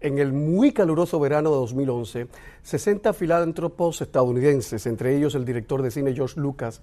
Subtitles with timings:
[0.00, 2.26] En el muy caluroso verano de 2011,
[2.62, 6.80] 60 filántropos estadounidenses, entre ellos el director de cine George Lucas,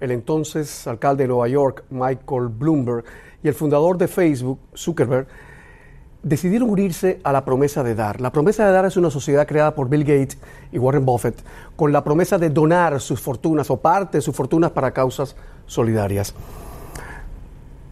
[0.00, 3.04] el entonces alcalde de Nueva York, Michael Bloomberg,
[3.42, 5.26] y el fundador de Facebook, Zuckerberg,
[6.22, 8.20] decidieron unirse a la promesa de dar.
[8.20, 10.36] La promesa de dar es una sociedad creada por Bill Gates
[10.70, 11.42] y Warren Buffett
[11.74, 16.34] con la promesa de donar sus fortunas o parte de sus fortunas para causas solidarias.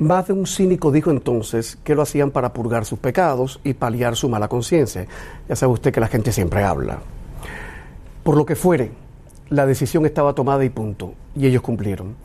[0.01, 4.17] Más de un cínico dijo entonces que lo hacían para purgar sus pecados y paliar
[4.17, 5.07] su mala conciencia.
[5.47, 7.01] Ya sabe usted que la gente siempre habla.
[8.23, 8.93] Por lo que fuere,
[9.51, 12.17] la decisión estaba tomada y punto, y ellos cumplieron.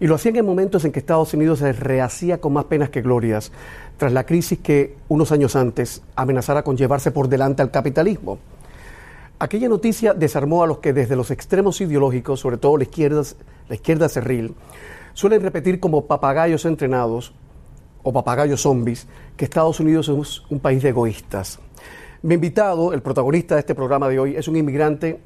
[0.00, 3.02] Y lo hacían en momentos en que Estados Unidos se rehacía con más penas que
[3.02, 3.52] glorias,
[3.98, 8.38] tras la crisis que unos años antes amenazara con llevarse por delante al capitalismo.
[9.38, 13.22] Aquella noticia desarmó a los que desde los extremos ideológicos, sobre todo la izquierda,
[13.68, 14.54] la izquierda cerril,
[15.14, 17.32] suelen repetir como papagayos entrenados
[18.02, 21.58] o papagayos zombies que Estados Unidos es un país de egoístas.
[22.22, 25.20] Mi invitado, el protagonista de este programa de hoy, es un inmigrante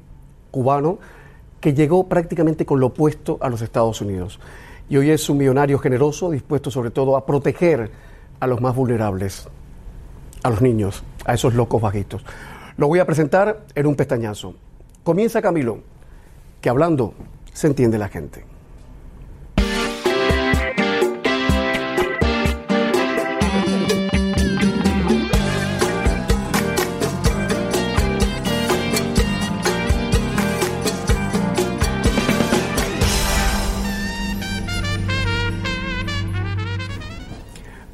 [0.51, 0.99] cubano
[1.59, 4.39] que llegó prácticamente con lo opuesto a los Estados Unidos.
[4.87, 7.91] Y hoy es un millonario generoso, dispuesto sobre todo a proteger
[8.39, 9.47] a los más vulnerables,
[10.43, 12.23] a los niños, a esos locos bajitos.
[12.77, 14.55] Lo voy a presentar en un pestañazo.
[15.03, 15.79] Comienza Camilo,
[16.61, 17.13] que hablando
[17.51, 18.54] se entiende la gente.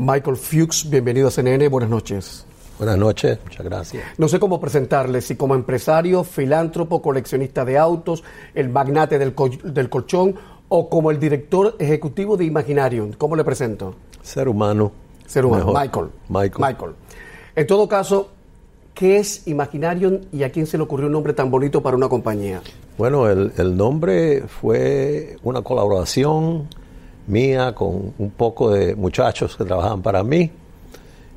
[0.02, 2.44] Michael Fuchs, bienvenido a CNN, buenas noches.
[2.80, 4.04] Buenas noches, muchas gracias.
[4.18, 8.24] No sé cómo presentarle, si como empresario, filántropo, coleccionista de autos,
[8.56, 10.34] el magnate del, del colchón
[10.70, 13.12] o como el director ejecutivo de Imaginarium.
[13.16, 13.94] ¿Cómo le presento?
[14.24, 14.92] Ser humano.
[15.28, 16.08] Ser humano, Michael.
[16.30, 16.66] Michael.
[16.68, 16.92] Michael.
[17.56, 18.32] En todo caso,
[18.96, 22.10] ¿qué es Imaginarium y a quién se le ocurrió un nombre tan bonito para una
[22.10, 22.60] compañía?
[22.98, 26.68] Bueno, el, el nombre fue una colaboración
[27.28, 30.52] mía con un poco de muchachos que trabajaban para mí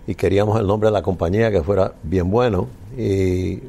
[0.07, 3.61] y queríamos el nombre de la compañía que fuera bien bueno y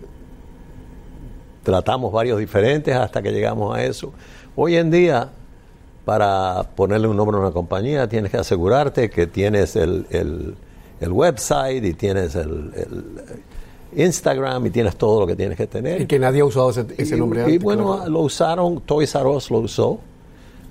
[1.63, 4.13] tratamos varios diferentes hasta que llegamos a eso.
[4.55, 5.29] Hoy en día,
[6.03, 11.83] para ponerle un nombre a una compañía, tienes que asegurarte que tienes el, el, website
[11.83, 12.71] y tienes el,
[13.95, 16.01] Instagram y tienes todo lo que tienes que tener.
[16.01, 17.55] Y que nadie ha usado ese, nombre antes.
[17.55, 19.99] Y bueno, lo usaron, Toys R Us lo usó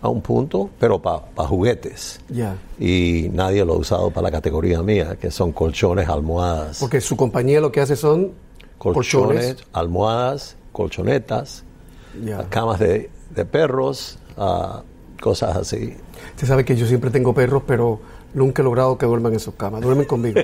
[0.05, 2.21] a un punto, pero para juguetes.
[2.29, 2.57] Ya.
[2.79, 6.79] Y nadie lo ha usado para la categoría mía, que son colchones, almohadas.
[6.79, 8.33] Porque su compañía lo que hace son
[8.77, 11.65] colchones, almohadas, colchonetas,
[12.51, 13.09] camas de,
[13.51, 14.83] perros, uh,
[15.23, 15.97] cosas así.
[16.35, 17.99] Usted sabe que yo siempre tengo perros, pero
[18.35, 19.81] nunca he logrado que duerman en sus camas.
[19.81, 20.39] Duermen conmigo.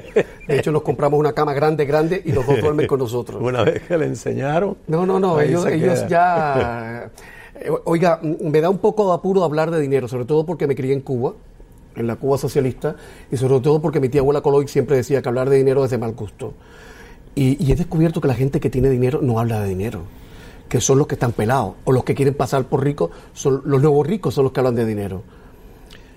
[0.49, 3.43] De hecho, nos compramos una cama grande, grande y los dos duermen con nosotros.
[3.43, 4.79] Una vez que le enseñaron.
[4.87, 5.39] No, no, no.
[5.39, 7.11] Ellos, ellos ya
[7.85, 10.93] oiga, me da un poco de apuro hablar de dinero, sobre todo porque me crié
[10.93, 11.35] en Cuba,
[11.97, 12.97] en la Cuba socialista,
[13.31, 15.91] y sobre todo porque mi tía abuela Coloy siempre decía que hablar de dinero es
[15.91, 16.55] de mal gusto.
[17.35, 20.03] Y, he descubierto que la gente que tiene dinero no habla de dinero,
[20.69, 23.81] que son los que están pelados, o los que quieren pasar por ricos, son los
[23.81, 25.23] nuevos ricos son los que hablan de dinero.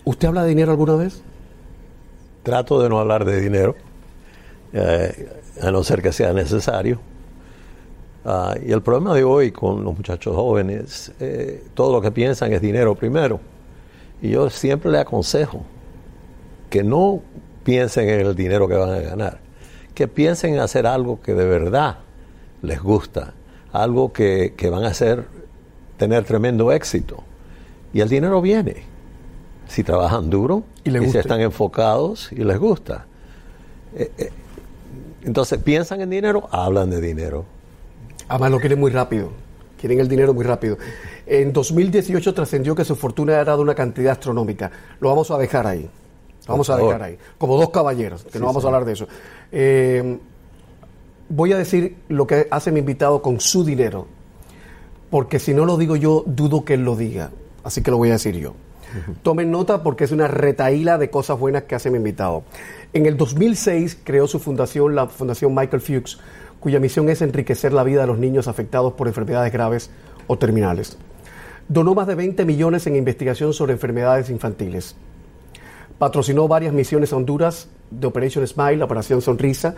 [0.06, 1.22] ¿Usted habla de dinero alguna vez?
[2.44, 3.76] Trato de no hablar de dinero,
[4.74, 5.30] eh,
[5.62, 7.00] a no ser que sea necesario
[8.26, 12.54] Ah, y el problema de hoy con los muchachos jóvenes, eh, todo lo que piensan
[12.54, 13.40] es dinero primero.
[14.22, 15.64] Y yo siempre le aconsejo
[16.70, 17.22] que no
[17.64, 19.40] piensen en el dinero que van a ganar,
[19.94, 21.98] que piensen en hacer algo que de verdad
[22.62, 23.34] les gusta,
[23.74, 25.26] algo que, van a hacer
[25.98, 27.24] tener tremendo éxito.
[27.92, 28.84] Y el dinero viene
[29.68, 33.06] si trabajan duro y, si están enfocados y les gusta.
[33.96, 34.32] Eh, eh,
[35.24, 37.46] entonces piensan en dinero, hablan de dinero.
[38.28, 39.30] Además lo quieren muy rápido,
[39.80, 40.78] quieren el dinero muy rápido.
[41.26, 44.72] En 2018 trascendió que su fortuna era de una cantidad astronómica.
[45.00, 45.90] Lo vamos a dejar ahí.
[46.48, 47.18] vamos a dejar ahí.
[47.38, 49.08] Como dos caballeros, que no vamos a hablar de eso.
[49.52, 50.18] Eh,
[51.30, 54.08] voy a decir lo que hace mi invitado con su dinero,
[55.10, 57.32] porque si no lo digo yo, dudo que él lo diga.
[57.64, 58.54] Así que lo voy a decir yo.
[59.24, 62.44] Tomen nota porque es una retaíla de cosas buenas que hace mi invitado.
[62.94, 66.20] En el 2006 creó su fundación, la Fundación Michael Fuchs,
[66.64, 69.90] cuya misión es enriquecer la vida de los niños afectados por enfermedades graves
[70.28, 70.98] o terminales.
[71.68, 74.96] Donó más de 20 millones en investigación sobre enfermedades infantiles.
[76.00, 79.76] Patrocinó varias misiones a Honduras de Operation Smile, Operación Sonrisa,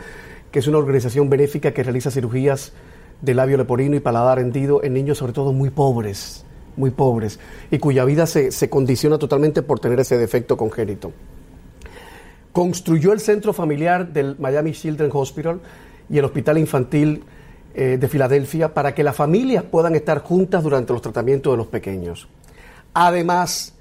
[0.51, 2.71] que es una organización benéfica que realiza cirugías
[3.19, 6.45] de labio leporino y paladar hendido en niños sobre todo muy pobres,
[6.77, 7.39] muy pobres,
[7.71, 11.13] y cuya vida se, se condiciona totalmente por tener ese defecto congénito.
[12.51, 15.61] Construyó el centro familiar del Miami Children's Hospital
[16.09, 17.23] y el Hospital Infantil
[17.73, 21.67] eh, de Filadelfia para que las familias puedan estar juntas durante los tratamientos de los
[21.67, 22.27] pequeños.
[22.93, 23.73] Además,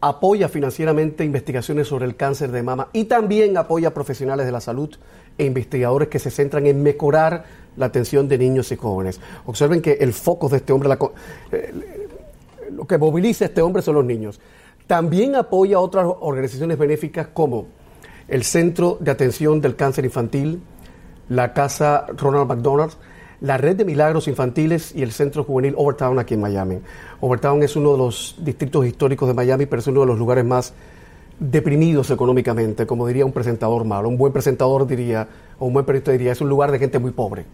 [0.00, 4.90] apoya financieramente investigaciones sobre el cáncer de mama y también apoya profesionales de la salud
[5.38, 7.44] e investigadores que se centran en mejorar
[7.76, 9.20] la atención de niños y jóvenes.
[9.46, 10.90] Observen que el foco de este hombre,
[11.52, 12.08] eh,
[12.72, 14.40] lo que moviliza a este hombre son los niños.
[14.86, 17.66] También apoya a otras organizaciones benéficas como
[18.26, 20.60] el Centro de Atención del Cáncer Infantil,
[21.28, 22.92] la Casa Ronald McDonald,
[23.40, 26.78] la Red de Milagros Infantiles y el Centro Juvenil Overtown aquí en Miami.
[27.20, 30.44] Overtown es uno de los distritos históricos de Miami, pero es uno de los lugares
[30.44, 30.72] más
[31.40, 34.08] deprimidos económicamente, como diría un presentador malo.
[34.08, 35.26] Un buen presentador diría,
[35.58, 37.44] o un buen periodista diría, es un lugar de gente muy pobre,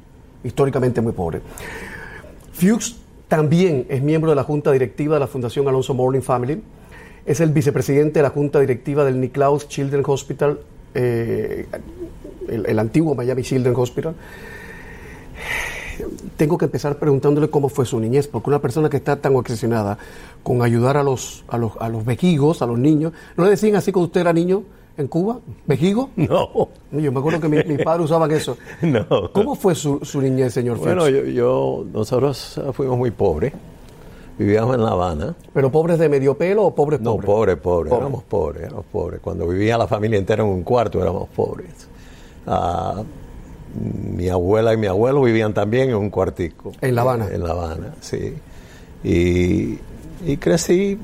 [0.45, 1.41] históricamente muy pobre.
[2.53, 2.97] Fuchs
[3.29, 6.63] también es miembro de la Junta Directiva de la Fundación Alonso Morning Family.
[7.25, 10.59] Es el vicepresidente de la Junta Directiva del Nicklaus Children's Hospital,
[10.95, 11.67] eh,
[12.49, 14.15] el, antiguo Miami Children's Hospital.
[16.37, 19.99] Tengo que empezar preguntándole cómo fue su niñez, porque una persona que está tan obsesionada
[20.43, 23.75] con ayudar a los, a los, a los vejigos, a los niños, ¿no le decían
[23.77, 24.63] así cuando usted era niño?
[24.99, 25.39] en Cuba?
[25.67, 26.11] ¿Vejigo?
[26.17, 26.69] No.
[26.91, 28.59] Yo me acuerdo que mis mi padres usaban eso.
[28.83, 29.31] No.
[29.33, 33.53] ¿Cómo fue su, su niñez, señor Bueno, yo, yo, nosotros fuimos muy pobres.
[34.39, 35.35] Vivíamos en La Habana.
[35.53, 37.27] ¿Pero pobres de medio pelo o pobres No, pobres?
[37.27, 37.93] pobres, pobres.
[37.93, 39.21] Éramos pobres, éramos pobres.
[39.21, 41.89] Cuando vivía la familia entera en un cuarto éramos pobres.
[42.51, 43.03] Ah,
[44.17, 46.73] mi abuela y mi abuelo vivían también en un cuartico.
[46.81, 47.29] ¿En La Habana?
[47.31, 48.35] En La Habana, sí.
[49.05, 49.79] Y,
[50.27, 50.99] y crecí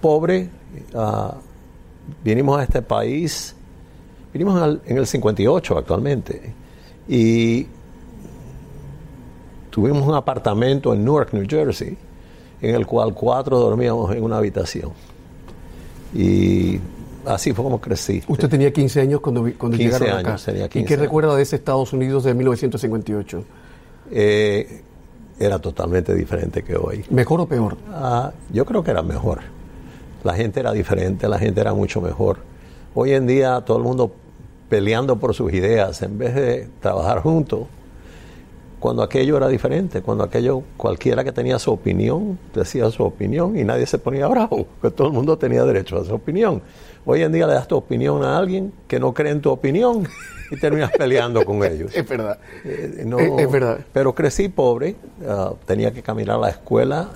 [0.00, 0.48] pobre.
[0.94, 1.34] ah,
[2.22, 3.56] vinimos a este país,
[4.32, 6.52] vinimos al- en el 58 actualmente.
[7.08, 7.66] Y
[9.70, 11.96] tuvimos un apartamento en Newark, New Jersey,
[12.62, 14.92] en el cual cuatro dormíamos en una habitación.
[16.14, 16.78] Y
[17.26, 18.22] así fue como crecí.
[18.28, 20.28] Usted tenía 15 años cuando, cuando 15 llegaron acá.
[20.30, 21.02] años, tenía ¿Y 15 qué años.
[21.04, 23.44] recuerda de ese Estados Unidos de 1958?
[24.10, 24.82] Eh,
[25.38, 27.04] era totalmente diferente que hoy.
[27.10, 27.76] ¿Mejor o peor?
[27.92, 29.40] Ah, yo creo que era mejor.
[30.24, 32.38] La gente era diferente, la gente era mucho mejor.
[32.94, 34.12] Hoy en día todo el mundo
[34.68, 37.66] peleando por sus ideas en vez de trabajar juntos.
[38.86, 43.64] Cuando aquello era diferente, cuando aquello cualquiera que tenía su opinión decía su opinión y
[43.64, 46.62] nadie se ponía bravo, que todo el mundo tenía derecho a su opinión.
[47.04, 50.06] Hoy en día le das tu opinión a alguien que no cree en tu opinión
[50.52, 51.90] y terminas peleando con ellos.
[51.96, 52.38] Es verdad.
[52.64, 53.78] Eh, no- Es- es verdad.
[53.92, 54.94] Pero crecí pobre,
[55.28, 57.08] ah, tenía que caminar a la escuela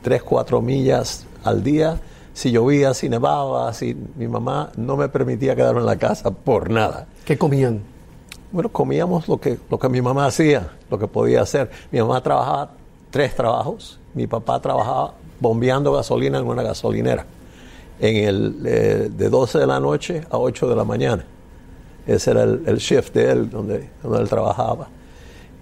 [0.00, 1.98] tres, cuatro millas al día.
[2.34, 6.70] Si llovía, si nevaba, si mi mamá no me permitía quedarme en la casa por
[6.70, 7.08] nada.
[7.24, 7.82] ¿Qué comían?
[8.52, 11.70] Bueno, comíamos lo que, lo que mi mamá hacía, lo que podía hacer.
[11.90, 12.72] Mi mamá trabajaba
[13.10, 17.24] tres trabajos, mi papá trabajaba bombeando gasolina en una gasolinera,
[17.98, 21.24] en el, eh, de 12 de la noche a 8 de la mañana.
[22.06, 24.88] Ese era el, el shift de él, donde, donde él trabajaba.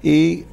[0.03, 0.45] Y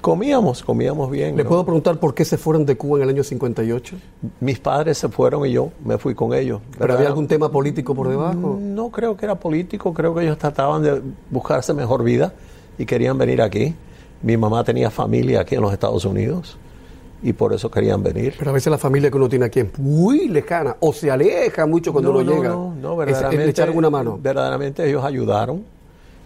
[0.00, 1.36] comíamos, comíamos bien.
[1.36, 1.48] ¿Le ¿no?
[1.48, 3.96] puedo preguntar por qué se fueron de Cuba en el año 58?
[4.40, 6.60] Mis padres se fueron y yo me fui con ellos.
[6.78, 8.58] ¿Pero había algún tema político por debajo?
[8.60, 12.32] No creo que era político, creo que ellos trataban de buscarse mejor vida
[12.78, 13.74] y querían venir aquí.
[14.22, 16.58] Mi mamá tenía familia aquí en los Estados Unidos
[17.22, 18.34] y por eso querían venir.
[18.38, 21.66] Pero a veces la familia que uno tiene aquí es muy lejana o se aleja
[21.66, 22.48] mucho cuando no, uno no, llega.
[22.50, 23.44] no, no, Es- es verdaderamente.
[23.44, 24.18] le echaron una mano.
[24.22, 25.64] Verdaderamente ellos ayudaron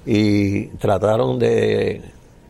[0.05, 2.01] y trataron de,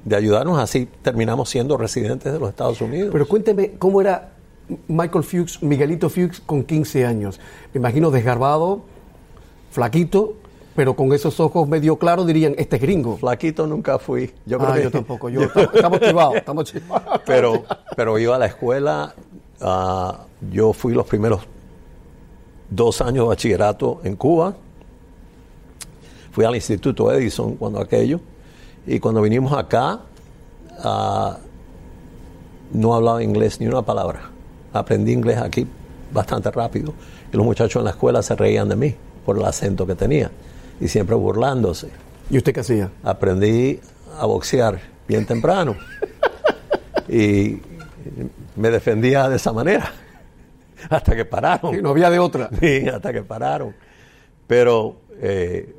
[0.05, 3.11] de ayudarnos, así terminamos siendo residentes de los Estados Unidos.
[3.13, 4.33] Pero cuénteme cómo era
[4.89, 7.41] Michael Fuchs, Miguelito Fuchs con 15 años.
[7.73, 8.83] Me imagino desgarbado,
[9.71, 10.35] flaquito,
[10.75, 13.17] pero con esos ojos medio claros dirían, este es gringo.
[13.17, 14.33] Flaquito nunca fui.
[14.47, 15.29] Yo creo ah, que- yo tampoco.
[15.29, 15.43] Yo,
[15.75, 17.21] estamos chivados, estamos chivados.
[17.27, 17.65] pero,
[17.97, 19.15] pero iba a la escuela.
[19.61, 21.43] ah, yo fui los primeros
[22.69, 24.57] dos años de bachillerato en Cuba.
[26.33, 28.19] Fui al Instituto Edison cuando aquello.
[28.87, 30.01] Y cuando vinimos acá,
[30.79, 31.39] ah,
[32.73, 34.31] no hablaba inglés ni una palabra.
[34.73, 35.67] Aprendí inglés aquí
[36.13, 36.95] bastante rápido.
[37.33, 40.31] Y los muchachos en la escuela se reían de mí por el acento que tenía.
[40.81, 41.89] Y siempre burlándose
[42.31, 42.91] ¿Y usted qué hacía?
[43.03, 43.79] aprendí
[44.19, 45.77] a boxear bien temprano
[47.09, 47.61] y
[48.57, 49.93] me defendía de esa manera
[50.89, 51.75] hasta que pararon.
[51.75, 52.51] Sí, no había de otra.
[52.59, 53.75] Sí, hasta que pararon.
[54.47, 55.75] Pero eh,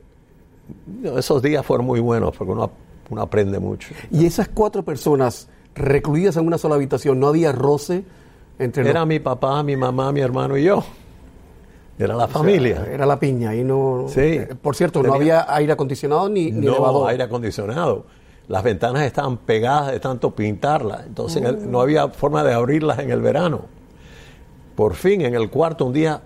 [1.16, 2.72] esos días fueron muy buenos porque uno,
[3.14, 3.94] uno aprende mucho.
[4.12, 8.04] Y esas cuatro personas recluidas en una sola habitación, ¿no había roce
[8.60, 10.84] entre los- Era mi papá, mi mamá, mi hermano y yo.
[11.98, 12.88] Era la familia.
[12.92, 14.06] Era la piña y no...
[14.10, 14.20] Sí.
[14.22, 17.10] Eh, Por cierto, no había aire acondicionado ni, ni no elevador.
[17.10, 18.06] aire acondicionado.
[18.48, 23.00] Las ventanas estaban pegadas de tanto pintarlas, entonces en el- no había forma de abrirlas
[23.00, 23.62] en el verano.
[24.76, 26.22] Por fin, en el cuarto un día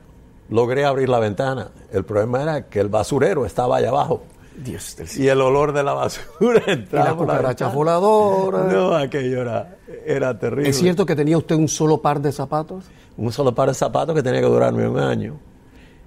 [0.49, 1.69] logré abrir la ventana.
[1.91, 4.21] El problema era que el basurero estaba allá abajo
[4.57, 7.09] Dios del y el olor de la basura Y entraba.
[7.11, 8.63] la por cucaracha voladora.
[8.63, 10.69] No, aquello era, era terrible.
[10.69, 12.85] ¿Es cierto que tenía usted un solo par de zapatos?
[13.17, 15.39] un solo par de zapatos que tenía que durarme un año.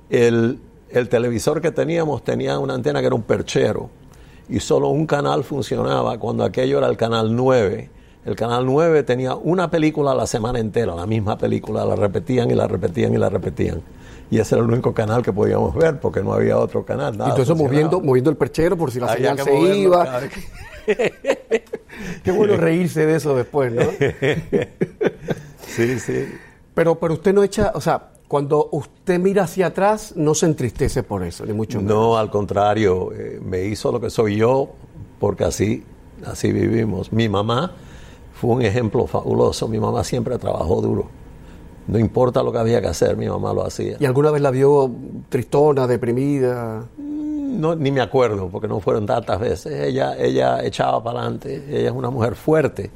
[0.09, 3.91] El, el televisor que teníamos tenía una antena que era un perchero
[4.49, 7.91] y solo un canal funcionaba cuando aquello era el canal 9.
[8.27, 12.51] El canal 9 tenía una película a la semana entera, la misma película, la repetían
[12.51, 13.81] y la repetían y la repetían.
[14.31, 17.17] Y ese era el único canal que podíamos ver porque no había otro canal.
[17.19, 20.21] nada Entonces moviendo, moviendo el perchero por si la Había señal se moverlo iba.
[22.25, 23.83] Qué bueno reírse de eso después, ¿no?
[25.67, 26.27] Sí, sí.
[26.75, 31.03] Pero, pero usted no echa, o sea, cuando usted mira hacia atrás, no se entristece
[31.05, 31.95] por eso, ni mucho menos.
[31.95, 34.71] No, al contrario, eh, me hizo lo que soy yo
[35.21, 35.85] porque así,
[36.27, 37.13] así vivimos.
[37.13, 37.73] Mi mamá
[38.35, 39.69] fue un ejemplo fabuloso.
[39.69, 41.09] Mi mamá siempre trabajó duro.
[41.87, 43.97] No importa lo que había que hacer, mi mamá lo hacía.
[43.99, 44.91] ¿Y alguna vez la vio
[45.29, 46.85] tristona, deprimida?
[46.99, 49.73] No, ni me acuerdo porque no fueron tantas veces.
[49.89, 51.65] Ella, ella echaba para adelante.
[51.69, 52.91] Ella es una mujer fuerte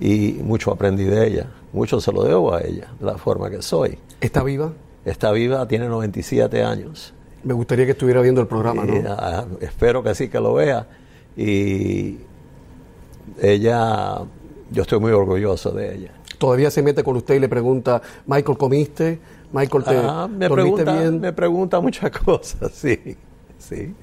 [0.00, 1.46] y mucho aprendí de ella.
[1.72, 3.98] Mucho se lo debo a ella, de la forma que soy.
[4.20, 4.72] ¿Está viva?
[5.04, 7.12] Está viva, tiene 97 años.
[7.42, 9.10] Me gustaría que estuviera viendo el programa, Y, ¿no?
[9.10, 10.86] ah, espero que sí que lo vea.
[11.36, 12.16] Y
[13.42, 14.18] ella,
[14.70, 16.10] yo estoy muy orgulloso de ella.
[16.44, 19.18] Todavía se mete con usted y le pregunta, Michael, ¿comiste?
[19.52, 21.20] Michael, ¿te Ah, me, dormiste pregunta, bien?
[21.20, 23.16] me pregunta muchas cosas, sí,
[23.58, 23.94] sí,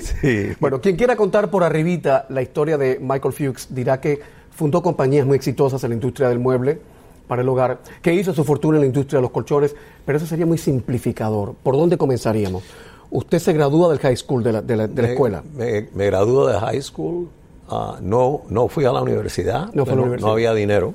[0.00, 0.52] sí.
[0.58, 5.26] Bueno, quien quiera contar por arribita la historia de Michael Fuchs dirá que fundó compañías
[5.26, 6.80] muy exitosas en la industria del mueble
[7.28, 10.26] para el hogar, que hizo su fortuna en la industria de los colchones, pero eso
[10.26, 11.54] sería muy simplificador.
[11.62, 12.64] ¿Por dónde comenzaríamos?
[13.12, 15.42] Usted se gradúa del high school, de la, de la- de la Me- escuela.
[15.56, 17.28] Me, me gradué de high school,
[17.70, 20.26] ah, no, no fui a la universidad, No fue a la no- universidad.
[20.28, 20.94] no había dinero,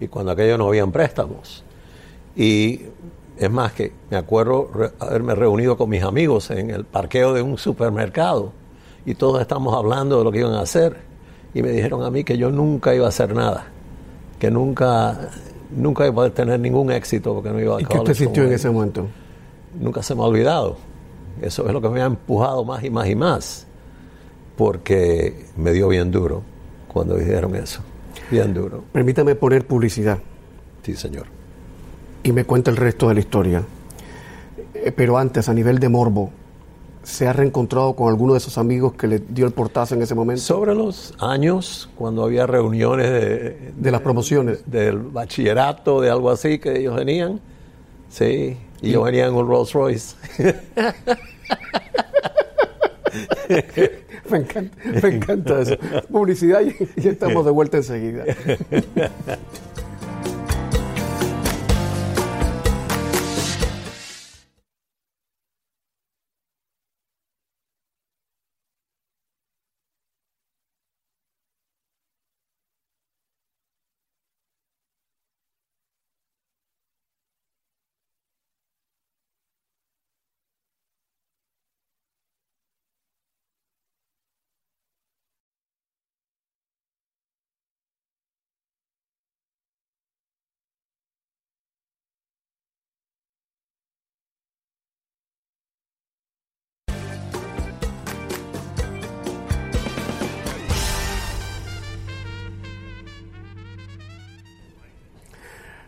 [0.00, 1.64] y cuando aquello no habían préstamos.
[2.36, 2.82] Y
[3.38, 7.42] es más que me acuerdo re- haberme reunido con mis amigos en el parqueo de
[7.42, 8.52] un supermercado
[9.04, 10.96] y todos estamos hablando de lo que iban a hacer
[11.54, 13.66] y me dijeron a mí que yo nunca iba a hacer nada,
[14.38, 15.30] que nunca,
[15.70, 18.44] nunca iba a poder tener ningún éxito porque no iba a ¿Y qué usted sintió
[18.44, 19.06] en ese momento?
[19.78, 20.76] Nunca se me ha olvidado.
[21.40, 23.65] Eso es lo que me ha empujado más y más y más,
[24.56, 26.42] porque me dio bien duro
[26.88, 27.80] cuando dijeron eso,
[28.30, 28.84] bien duro.
[28.92, 30.18] Permítame poner publicidad
[30.82, 31.26] Sí, señor.
[32.22, 33.62] y me cuenta el resto de la historia.
[34.74, 36.30] Eh, Pero antes, a nivel de morbo,
[37.02, 40.14] ¿se ha reencontrado con alguno de esos amigos que le dio el portazo en ese
[40.14, 40.42] momento?
[40.42, 44.62] Sobre los años, cuando había reuniones de, De las promociones.
[44.66, 47.40] del bachillerato, de algo así, que ellos venían,
[48.08, 50.14] sí, y yo venía en un Rolls Royce.
[54.30, 55.76] Me encanta, me encanta eso.
[56.10, 58.24] Publicidad y, y estamos de vuelta enseguida.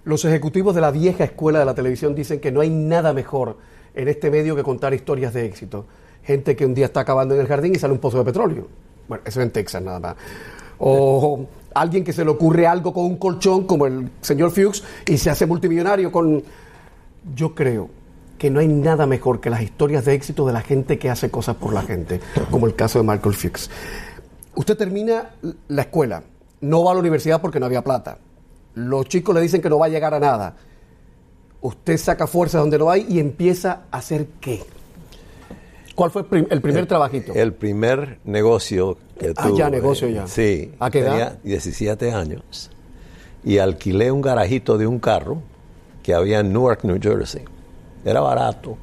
[0.09, 3.59] Los ejecutivos de la vieja escuela de la televisión dicen que no hay nada mejor
[3.95, 5.85] en este medio que contar historias de éxito.
[6.25, 8.69] Gente que un día está acabando en el jardín y sale un pozo de petróleo.
[9.07, 10.17] Bueno, eso en Texas nada más.
[10.79, 15.19] O alguien que se le ocurre algo con un colchón como el señor Fuchs y
[15.19, 16.43] se hace multimillonario con...
[17.35, 17.91] Yo creo
[18.39, 21.31] que no hay nada mejor que las historias de éxito de la gente que hace
[21.31, 22.19] cosas por la gente,
[22.51, 23.69] como el caso de Michael Fuchs.
[24.55, 25.35] Usted termina
[25.69, 26.23] la escuela,
[26.63, 28.17] no va a la universidad porque no había plata.
[28.75, 30.57] Los chicos le dicen que no va a llegar a nada.
[31.61, 34.63] Usted saca fuerzas donde no hay y empieza a hacer qué.
[35.95, 37.33] ¿Cuál fue el, prim- el primer trabajito?
[37.35, 39.59] El primer negocio que Ah, tuve.
[39.59, 40.27] ya, negocio ya.
[40.29, 40.73] Sí.
[40.79, 41.11] ¿A qué edad?
[41.11, 42.71] Tenía 17 años
[43.43, 45.43] y alquilé un garajito de un carro
[46.05, 47.43] que había en Newark, New Jersey.
[48.05, 48.77] Era barato.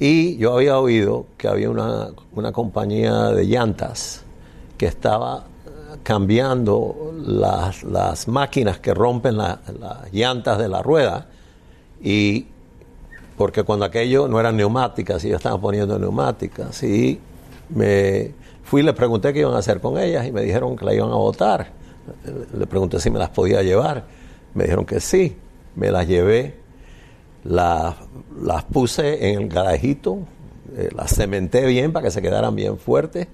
[0.00, 4.22] Y yo había oído que había una, una compañía de llantas
[4.76, 5.44] que estaba
[6.02, 11.26] cambiando las, las máquinas que rompen la- las llantas de la rueda
[12.02, 12.46] y
[13.36, 16.82] porque cuando aquello no eran neumáticas, ellos estaban poniendo neumáticas.
[16.82, 17.18] Y
[17.70, 18.32] me
[18.64, 20.92] fui y les pregunté qué iban a hacer con ellas y me dijeron que la
[20.94, 21.68] iban a botar.
[22.54, 24.04] Le pregunté si me las podía llevar.
[24.54, 25.36] Me dijeron que sí.
[25.74, 26.56] Me las llevé,
[27.44, 27.94] las,
[28.42, 30.18] las puse en el garajito
[30.76, 33.26] eh, las cementé bien para que se quedaran bien fuertes.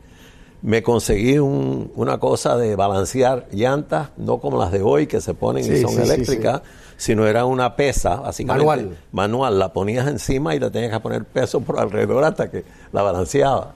[0.62, 5.34] Me conseguí un- una cosa de balancear llantas, no como las de hoy que se
[5.34, 6.62] ponen y son sí, sí, eléctricas,
[6.96, 8.66] sino era una pesa, básicamente.
[8.66, 8.96] Manual.
[9.12, 13.02] Manual, la ponías encima y le tenías que poner peso por alrededor hasta que la
[13.02, 13.74] balanceabas.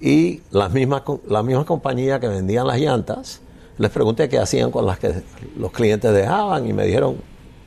[0.00, 3.40] Y las mismas, co- la misma compañía que vendían las llantas,
[3.78, 5.22] les pregunté qué hacían con las que
[5.58, 7.16] los clientes dejaban y me dijeron,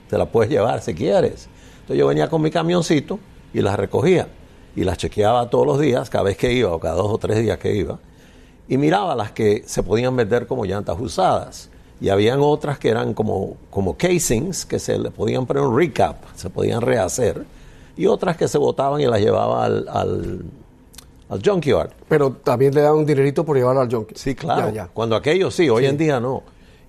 [0.09, 1.49] te las puedes llevar si quieres.
[1.81, 3.19] Entonces yo venía con mi camioncito
[3.53, 4.27] y las recogía
[4.75, 7.39] y las chequeaba todos los días, cada vez que iba o cada dos o tres
[7.41, 7.97] días que iba,
[8.69, 11.69] y miraba las que se podían vender como llantas usadas.
[11.99, 16.17] Y habían otras que eran como, como casings, que se le podían poner un recap,
[16.35, 17.43] se podían rehacer,
[17.97, 20.45] y otras que se botaban y las llevaba al, al,
[21.27, 21.91] al junkyard.
[22.07, 24.15] Pero también le dan un dinerito por llevarlo al junkie.
[24.15, 24.67] Sí, claro.
[24.67, 24.87] Ya, ya.
[24.93, 26.43] Cuando aquello sí, hoy en día no.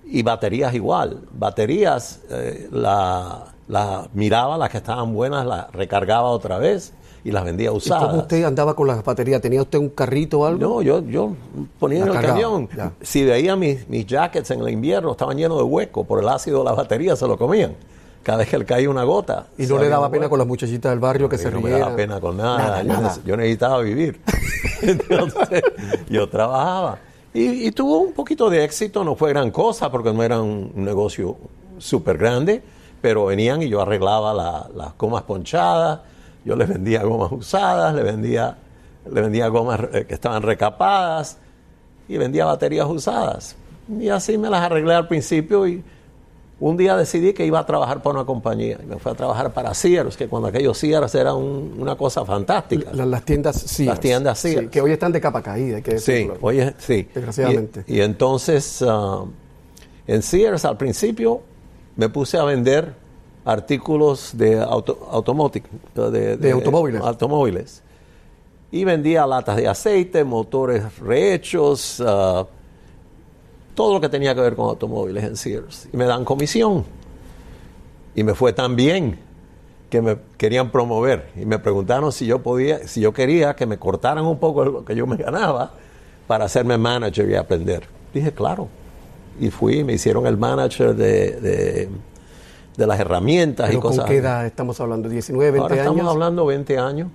[0.05, 1.19] Y baterías igual.
[1.33, 7.43] Baterías, eh, la, la miraba, las que estaban buenas, las recargaba otra vez y las
[7.43, 8.15] vendía ¿Y cómo usadas.
[8.17, 9.41] usted andaba con las baterías?
[9.41, 10.59] ¿Tenía usted un carrito o algo?
[10.59, 11.33] No, yo, yo
[11.79, 12.69] ponía en La el camión.
[12.75, 12.91] ya.
[13.01, 16.03] Si veía mis, mis jackets en el invierno, estaban llenos de hueco.
[16.03, 17.73] Por el ácido de las baterías se lo comían.
[18.23, 19.47] Cada vez que le caía una gota.
[19.57, 21.81] ¿Y no le daba pena con las muchachitas del barrio que se no me rieran?
[21.81, 22.57] daba pena con nada.
[22.57, 23.09] Nada, yo, nada.
[23.09, 24.19] neces- yo necesitaba vivir.
[24.81, 25.63] Entonces,
[26.09, 26.99] yo trabajaba.
[27.33, 30.71] Y, y tuvo un poquito de éxito, no fue gran cosa porque no era un,
[30.75, 31.37] negocio
[31.77, 32.61] súper grande,
[33.01, 36.01] pero venían y yo arreglaba la- las gomas ponchadas,
[36.45, 38.57] yo les vendía gomas usadas, le vendía,
[39.05, 41.37] vendía gomas eh, que estaban recapadas
[42.07, 43.55] y vendía baterías usadas.
[43.99, 45.83] Y así me las arreglé al principio y
[46.59, 48.77] un día decidí que iba a trabajar para una compañía.
[48.83, 52.23] Y me fui a trabajar para Sears, que cuando aquellos Sears era un- una cosa
[52.23, 52.91] fantástica.
[52.93, 53.87] La- las tiendas Sears.
[53.89, 54.69] Las tiendas Sí, Sears.
[54.69, 55.77] que hoy están de capa caída.
[55.77, 57.07] hay que Sí, oye, sí.
[57.13, 57.83] Desgraciadamente.
[57.87, 59.23] Y, y entonces, ah,
[60.05, 61.41] en Sears al principio
[61.95, 62.93] me puse a vender
[63.45, 64.97] artículos de auto,
[66.11, 67.01] de, De automóviles.
[67.01, 67.83] automóviles.
[68.71, 72.45] Y vendía latas de aceite, motores rehechos, ah,
[73.75, 75.89] todo lo que tenía que ver con automóviles en Sears.
[75.91, 76.85] Y me dan comisión.
[78.15, 79.19] Y me fue tan bien
[79.89, 83.77] que me querían promover y me preguntaron si yo podía, si yo quería que me
[83.77, 85.73] cortaran un poco lo que yo me ganaba
[86.27, 87.83] para hacerme manager y aprender.
[88.13, 88.69] Dije, claro.
[89.39, 91.89] Y fui, me hicieron el manager de,
[92.77, 93.99] de, las herramientas Pero y cosas.
[93.99, 95.09] ¿Con qué edad estamos hablando?
[95.09, 96.11] ¿19, 20 Ahora estamos años?
[96.11, 97.07] hablando 20 años.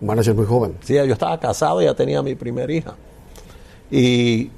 [0.00, 0.76] Un manager muy joven.
[0.82, 2.94] Sí, yo estaba casado y ya tenía mi primera hija.
[3.90, 4.50] Y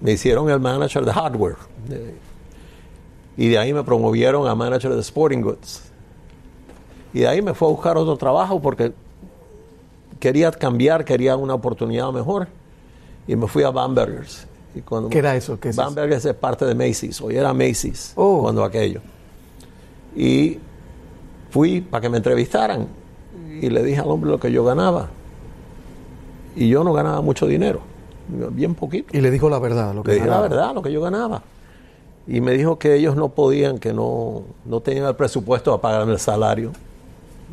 [0.00, 1.56] me hicieron el manager de hardware.
[3.36, 5.82] Y de ahí me promovieron a manager de sporting goods.
[7.12, 8.92] Y de ahí me fue a buscar otro trabajo porque
[10.20, 12.48] quería cambiar, quería una oportunidad mejor.
[13.26, 14.46] Y me fui a Bambergers.
[14.74, 15.58] Y cuando ¿Qué era eso?
[15.58, 15.82] ¿Qué es eso?
[15.82, 17.20] Bambergers es parte de Macy's.
[17.20, 18.42] Hoy era Macy's Oh.
[18.42, 19.00] cuando aquello.
[20.16, 20.58] Y
[21.50, 22.86] fui para que me entrevistaran.
[23.60, 25.08] Y le dije al hombre lo que yo ganaba.
[26.54, 27.80] Y yo no ganaba mucho dinero.
[28.28, 29.16] Bien poquito.
[29.16, 29.94] Y le dijo la verdad.
[29.94, 31.42] Lo que Le dije la verdad, lo que yo ganaba.
[32.26, 36.12] Y me dijo que ellos no podían, que no, no tenían el presupuesto para pagarme
[36.14, 36.72] el salario.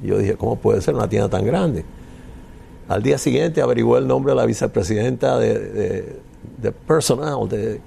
[0.03, 1.85] Y yo dije, ¿cómo puede ser una tienda tan grande?
[2.87, 6.19] Al día siguiente averigué el nombre de la vicepresidenta de, de,
[6.57, 7.79] de personal, de,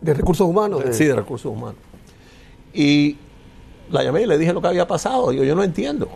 [0.00, 0.82] De recursos humanos.
[0.84, 1.76] de- sí, de recursos humanos.
[2.72, 3.18] Y
[3.90, 5.30] la llamé y le dije lo que había pasado.
[5.30, 6.08] Digo, yo no entiendo.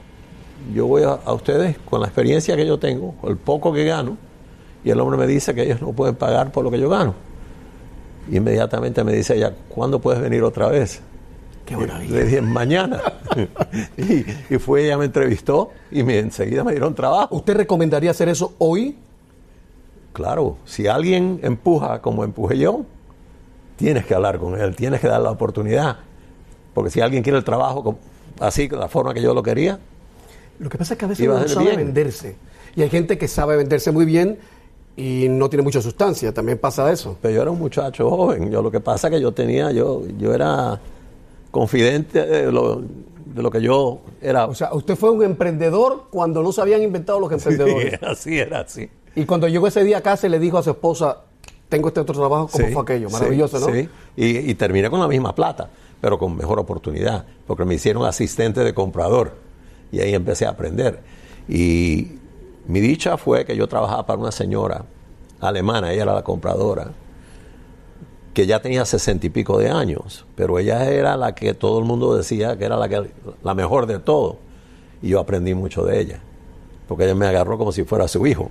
[0.74, 4.16] Yo voy a, a ustedes con la experiencia que yo tengo, el poco que gano,
[4.84, 7.14] y el hombre me dice que ellos no pueden pagar por lo que yo gano.
[8.30, 11.00] Inmediatamente me dice ella, ¿cuándo puedes venir otra vez?
[11.64, 12.16] Qué maravilla.
[12.16, 13.00] Le dije, mañana.
[13.96, 17.36] y, y fue, ella me entrevistó y me, enseguida me dieron trabajo.
[17.36, 18.96] ¿Usted recomendaría hacer eso hoy?
[20.12, 22.84] Claro, si alguien empuja como empujé yo,
[23.76, 25.98] tienes que hablar con él, tienes que dar la oportunidad.
[26.74, 27.98] Porque si alguien quiere el trabajo
[28.38, 29.78] así, de la forma que yo lo quería,
[30.58, 31.76] Lo que pasa es que a veces uno no sabe bien.
[31.78, 32.36] venderse.
[32.76, 34.38] Y hay gente que sabe venderse muy bien
[34.96, 36.32] y no tiene mucha sustancia.
[36.32, 37.16] También pasa eso.
[37.20, 38.50] pero yo era un muchacho joven.
[38.50, 40.78] Yo lo que pasa es que yo tenía, yo, yo era
[41.50, 42.80] confidente de lo,
[43.24, 44.46] de lo que yo era.
[44.46, 47.98] O sea, usted fue un emprendedor cuando no se habían inventado los emprendedores.
[47.98, 48.88] Sí, así era, así.
[49.16, 51.22] Y cuando llegó ese día a casa y le dijo a su esposa,
[51.68, 53.08] tengo este otro trabajo, ¿cómo Sí, fue aquello?
[53.08, 53.66] sí, Maravilloso, ¿no?
[53.74, 55.68] Sí, y, y terminé con la misma plata,
[56.00, 59.36] pero con mejor oportunidad, porque me hicieron asistente de comprador
[59.92, 61.00] y ahí empecé a aprender.
[61.48, 62.18] Y
[62.66, 64.84] mi dicha fue que yo trabajaba para una señora
[65.40, 66.92] alemana, ella era la compradora,
[68.34, 71.84] que ya tenía sesenta y pico de años, pero ella era la que todo el
[71.84, 73.10] mundo decía que era la, que,
[73.42, 74.38] la mejor de todo.
[75.02, 76.20] Y yo aprendí mucho de ella,
[76.86, 78.50] porque ella me agarró como si fuera su hijo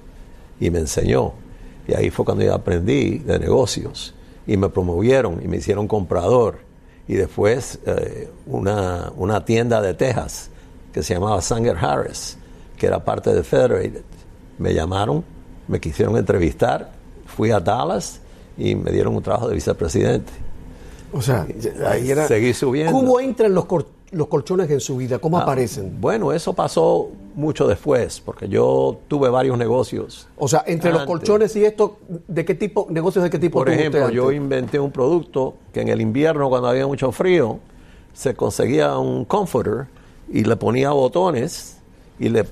[0.59, 1.33] y me enseñó.
[1.87, 4.13] Y ahí fue cuando yo aprendí de negocios
[4.45, 6.59] y me promovieron y me hicieron comprador.
[7.09, 10.51] Y después eh, una, una tienda de Texas
[10.93, 12.37] que se llamaba Sanger Harris,
[12.77, 14.03] que era parte de Federated,
[14.59, 15.25] me llamaron,
[15.67, 16.91] me quisieron entrevistar,
[17.25, 18.19] fui a Dallas
[18.59, 20.31] y me dieron un trabajo de vicepresidente.
[21.11, 21.47] O sea,
[21.87, 22.27] ahí era...
[22.27, 22.91] Seguí subiendo.
[22.91, 23.65] ¿Cómo entran los,
[24.11, 25.19] los colchones en su vida?
[25.19, 25.99] ¿Cómo ah, aparecen?
[25.99, 30.27] Bueno, eso pasó mucho después, porque yo tuve varios negocios.
[30.37, 33.59] O sea, entre los colchones y esto, ¿de qué tipo, negocios de qué tipo?
[33.59, 37.59] Por ejemplo, yo inventé un producto que en el invierno, cuando había mucho frío,
[38.13, 39.87] se conseguía un comforter
[40.31, 41.77] y le ponía botones
[42.19, 42.45] y le,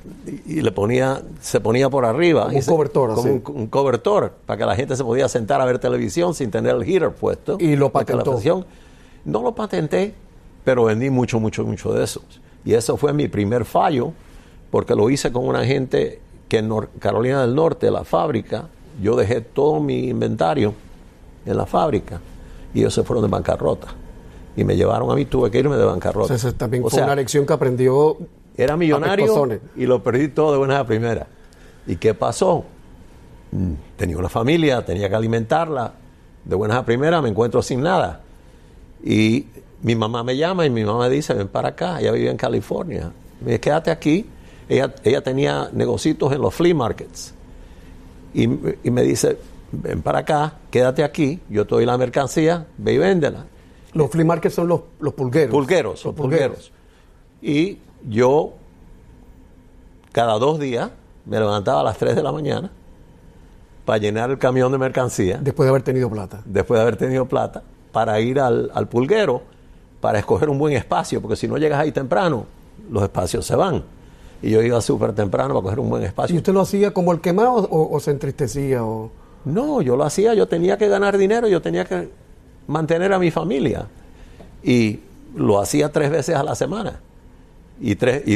[0.46, 2.48] y le ponía, se ponía por arriba.
[2.48, 6.34] un cobertor, como un, cobertor, para que la gente se podía sentar a ver televisión
[6.34, 7.58] sin tener el heater puesto.
[7.60, 8.40] Y lo patentó.
[9.26, 10.16] No lo patenté,
[10.68, 12.26] pero vendí mucho, mucho, mucho de esos.
[12.66, 14.12] Y eso fue mi primer fallo,
[14.70, 18.68] porque lo hice con una gente que en Carolina del Norte, la fábrica,
[19.02, 20.74] yo dejé todo mi inventario
[21.46, 22.20] en la fábrica
[22.74, 23.88] y ellos se fueron de bancarrota.
[24.58, 26.34] Y me llevaron a mí, tuve que irme de bancarrota.
[26.34, 28.18] O sea, también fue una lección que aprendió
[28.58, 31.28] era millonario y lo perdí todo de buena a primera.
[31.86, 32.66] ¿Y qué pasó?
[33.54, 35.94] Mm, tenía una familia, tenía que alimentarla.
[36.44, 38.20] De buenas a primera me encuentro sin nada.
[39.02, 39.46] Y
[39.82, 43.12] mi mamá me llama y mi mamá dice, ven para acá, ella vivía en California.
[43.42, 44.26] Me dice, quédate aquí.
[44.70, 47.34] Ella, ella tenía negocios en los flea markets.
[48.34, 49.38] Y, me dice,
[49.72, 53.46] ven para acá, quédate aquí, yo te doy la mercancía, ve y véndela.
[53.94, 55.52] Los flea markets son los, los pulgueros.
[55.52, 56.72] Pulgueros, los pulgueros.
[57.42, 58.54] Y yo
[60.12, 60.90] cada dos días
[61.26, 62.72] me levantaba a las 3 de la mañana
[63.86, 65.40] para llenar el camión de mercancía.
[65.42, 66.42] Después de haber tenido plata.
[66.44, 69.44] Después de haber tenido plata, para ir al, pulguero,
[70.02, 72.46] para escoger un buen espacio, porque si no llegas ahí temprano,
[72.90, 73.84] los espacios se van.
[74.42, 76.36] Y yo iba súper temprano para coger un buen espacio.
[76.36, 78.84] ¿Y usted lo hacía como el quemado o, o se entristecía?
[78.84, 79.10] O...
[79.46, 82.10] No, yo lo hacía, yo tenía que ganar dinero, yo tenía que
[82.68, 83.88] mantener a mi familia.
[84.64, 85.00] Y
[85.36, 87.00] lo hacía tres veces a la semana
[87.80, 88.36] y tres, y,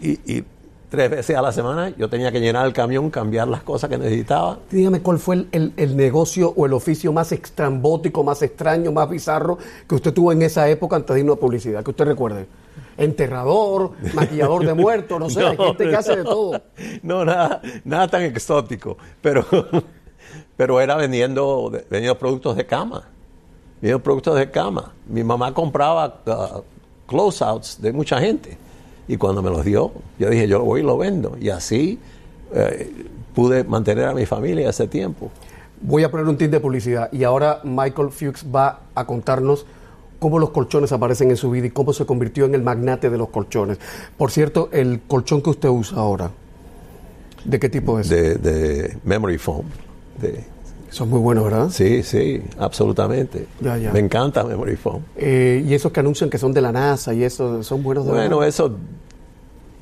[0.00, 0.44] y,
[0.88, 3.98] tres veces a la semana yo tenía que llenar el camión, cambiar las cosas que
[3.98, 4.58] necesitaba.
[4.70, 9.94] Dígame cuál fue el, negocio o el oficio más extrambótico, más extraño, más bizarro que
[9.94, 12.46] usted tuvo en esa época antes de irnos a publicidad, que usted recuerde.
[12.96, 16.60] Enterrador, maquillador de muertos, no sé, hay gente que hace de todo.
[17.02, 19.44] No, nada, nada tan exótico, pero,
[20.56, 23.04] pero era vendiendo, vendiendo productos de cama.
[23.80, 24.92] Vendiendo productos de cama.
[25.06, 26.62] Mi mamá compraba uh,
[27.06, 28.58] closeouts de mucha gente
[29.08, 31.36] y cuando me los dio, yo dije, yo lo voy y lo vendo.
[31.40, 31.98] Y así
[32.54, 32.92] eh,
[33.34, 35.30] pude mantener a mi familia ese tiempo.
[35.80, 39.64] Voy a poner un tip de publicidad y ahora Michael Fuchs va a contarnos
[40.18, 43.16] cómo los colchones aparecen en su vida y cómo se convirtió en el magnate de
[43.16, 43.78] los colchones.
[44.16, 46.30] Por cierto, el colchón que usted usa ahora,
[47.44, 48.08] ¿de qué tipo es?
[48.08, 49.66] De, memory foam.
[50.20, 50.44] De,
[50.90, 51.70] son muy buenos, ¿verdad?
[51.70, 53.46] Sí, sí, absolutamente.
[53.60, 55.02] Me encanta Memory Foam.
[55.16, 58.12] Eh, y esos que anuncian que son de la NASA y eso, ¿son buenos de
[58.12, 58.76] Bueno, eso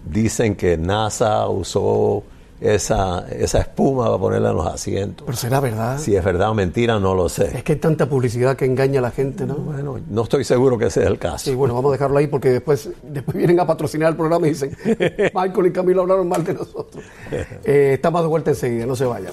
[0.05, 2.23] dicen que NASA usó
[2.61, 5.25] esa, esa espuma para ponerla en los asientos.
[5.27, 5.99] Pero será verdad.
[5.99, 7.57] Si es verdad o mentira, no lo sé.
[7.57, 9.55] Es que hay tanta publicidad que engaña a la gente, ¿no?
[9.55, 11.51] Bueno, no estoy seguro que ese sea el caso.
[11.51, 14.51] Sí, bueno, vamos a dejarlo ahí porque después, después vienen a patrocinar el programa y
[14.51, 14.77] dicen,
[15.35, 17.05] Michael y Camilo hablaron mal de nosotros.
[17.65, 19.33] Eh, estamos de vuelta enseguida, no se vayan.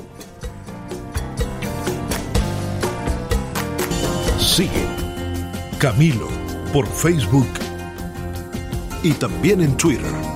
[4.56, 4.86] Sigue
[5.80, 6.28] Camilo
[6.72, 7.48] por Facebook
[9.02, 10.33] y también en Twitter.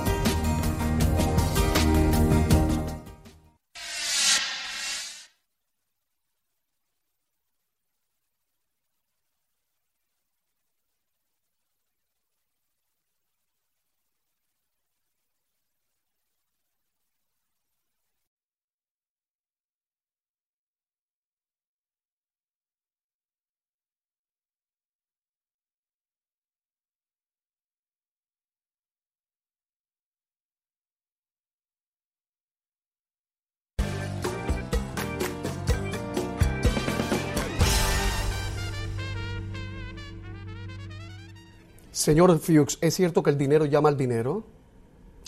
[41.98, 44.44] Señor Fuchs, ¿es cierto que el dinero llama al dinero?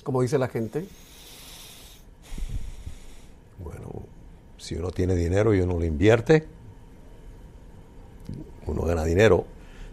[0.05, 0.87] Como dice la gente.
[3.59, 4.05] Bueno,
[4.57, 6.47] si uno tiene dinero y uno lo invierte,
[8.67, 9.47] uno gana dinero.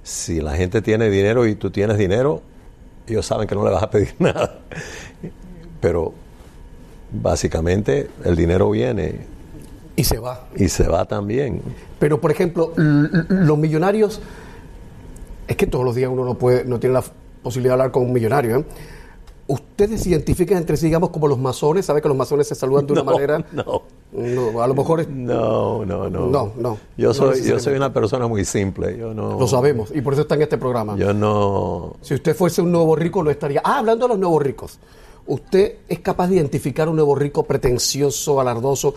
[0.04, 2.44] Si la gente tiene dinero y tú tienes dinero,
[3.08, 4.60] ellos saben que no le vas a pedir nada.
[5.82, 6.14] Pero
[7.12, 9.22] básicamente el dinero viene.
[9.96, 10.48] Y se va.
[10.56, 11.60] Y se va también.
[11.98, 14.22] Pero, por ejemplo, los millonarios
[15.48, 17.04] es que todos los días uno no puede, no tiene la
[17.42, 18.58] posibilidad de hablar con un millonario.
[18.58, 18.66] ¿eh?
[19.48, 21.86] ¿Ustedes se identifican entre sí, digamos, como los masones?
[21.86, 23.46] ¿Sabe que los masones se saludan de una manera?
[23.54, 23.84] No.
[24.12, 24.62] no.
[24.62, 25.10] A lo mejor es...
[25.10, 26.28] No, no, no.
[26.28, 26.78] No, no.
[26.98, 28.98] Yo soy, yo soy una persona muy simple.
[28.98, 29.40] Yo no...
[29.40, 30.98] Lo sabemos, y por eso está en este programa.
[30.98, 31.96] Yo no...
[32.02, 33.62] Si usted fuese un nuevo rico, lo estaría...
[33.64, 34.80] Ah, hablando de los nuevos ricos.
[35.28, 38.96] ¿usted es capaz de identificar un nuevo rico pretencioso, alardoso?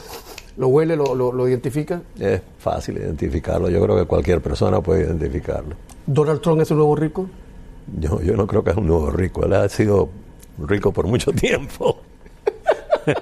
[0.57, 2.03] ¿Lo huele, lo, lo, lo identifica?
[2.19, 3.71] Es fácil identificarlo.
[3.71, 5.75] Yo creo que cualquier persona puede identificarlo.
[6.07, 7.27] ¿Donald Trump es un nuevo rico?
[7.99, 9.45] Yo, yo no creo que es un nuevo rico.
[9.45, 10.09] Él ha sido
[10.59, 11.99] rico por mucho tiempo.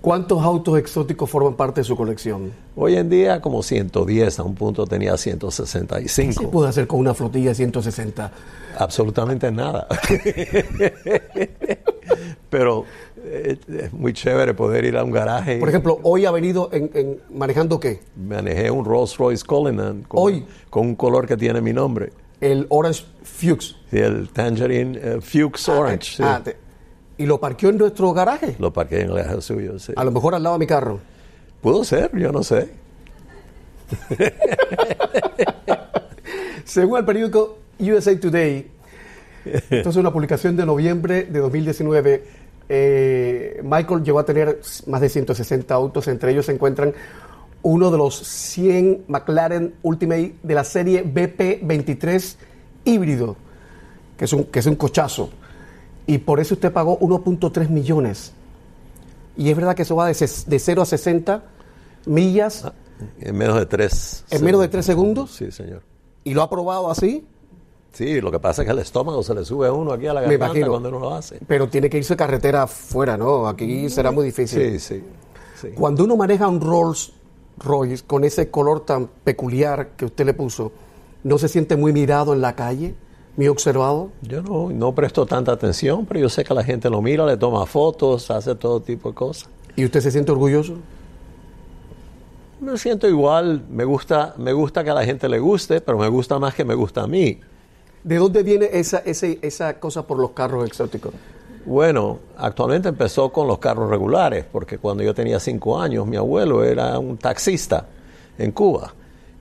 [0.00, 2.52] ¿Cuántos autos exóticos forman parte de su colección?
[2.76, 6.48] Hoy en día como 110, a un punto tenía ¿Qué se 165.
[6.48, 8.30] puede hacer con una flotilla de 160?
[8.78, 9.88] Absolutamente nada.
[12.50, 12.84] Pero
[13.26, 15.58] es muy chévere poder ir a un garaje.
[15.58, 18.00] Por ejemplo, hoy ha venido en, en- manejando qué?
[18.16, 20.46] Manejé un Rolls Royce Cullinan con, Hoy.
[20.70, 22.12] con un color que tiene mi nombre.
[22.40, 23.76] El Orange Fuchs.
[23.90, 26.16] Sí, el Tangerine eh, Fuchs Orange.
[26.16, 26.22] sí.
[26.24, 26.56] Ah, te-
[27.18, 28.56] ¿Y lo parqueó en nuestro garaje?
[28.58, 29.78] Lo parqué en el garaje suyo.
[29.78, 29.92] sí.
[29.96, 31.00] A lo mejor al lado de mi carro.
[31.62, 32.68] Pudo ser, yo no sé.
[36.64, 38.66] Según el periódico USA Today,
[39.70, 42.24] esto es una publicación de noviembre de 2019,
[42.68, 46.92] eh, Michael llegó a tener más de 160 autos, entre ellos se encuentran
[47.62, 52.36] uno de los 100 McLaren Ultimate de la serie BP23
[52.84, 53.36] híbrido,
[54.16, 55.30] que es un, que es un cochazo.
[56.06, 58.32] Y por eso usted pagó 1.3 millones.
[59.36, 60.12] Y es verdad que eso va de,
[60.46, 61.42] de 0 a 60
[62.06, 62.72] millas
[63.20, 64.24] En menos de tres.
[64.30, 65.32] en menos de 3 segundos.
[65.32, 65.82] Sí, señor.
[66.24, 67.26] Y lo ha probado así.
[67.96, 70.12] Sí, lo que pasa es que el estómago se le sube a uno aquí a
[70.12, 71.40] la garganta cuando uno lo hace.
[71.46, 73.48] Pero tiene que irse carretera afuera, ¿no?
[73.48, 74.72] Aquí será muy difícil.
[74.72, 75.04] Sí, sí.
[75.58, 75.68] sí.
[75.74, 77.14] Cuando uno maneja un Rolls
[77.56, 80.72] Royce con ese color tan peculiar que usted le puso,
[81.24, 82.94] ¿no se siente muy mirado en la calle?
[83.38, 84.10] ¿Muy observado?
[84.20, 87.38] Yo no, no presto tanta atención, pero yo sé que la gente lo mira, le
[87.38, 89.48] toma fotos, hace todo tipo de cosas.
[89.74, 90.74] ¿Y usted se siente orgulloso?
[92.60, 96.08] Me siento igual, me gusta, me gusta que a la gente le guste, pero me
[96.08, 97.40] gusta más que me gusta a mí.
[98.04, 101.12] ¿De dónde viene esa, ese- esa cosa por los carros exóticos?
[101.64, 106.62] Bueno, actualmente empezó con los carros regulares, porque cuando yo tenía cinco años, mi abuelo
[106.62, 107.86] era un taxista
[108.38, 108.94] en Cuba,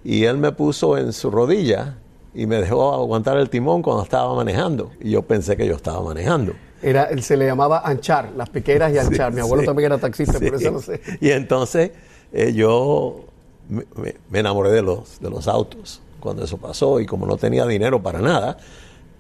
[0.04, 1.98] y él me puso en su rodilla
[2.34, 6.02] y me dejó aguantar el timón cuando estaba manejando, y yo pensé que yo estaba
[6.02, 6.54] manejando.
[6.82, 9.32] Era, se le llamaba anchar, las piqueras y anchar.
[9.32, 11.00] Mi abuelo Sí, también era taxista, por eso lo sé.
[11.22, 11.92] Y entonces
[12.34, 13.26] eh, yo
[13.70, 17.38] me, me- me enamoré de los, de los autos cuando eso pasó y como no
[17.38, 18.58] tenía dinero para nada,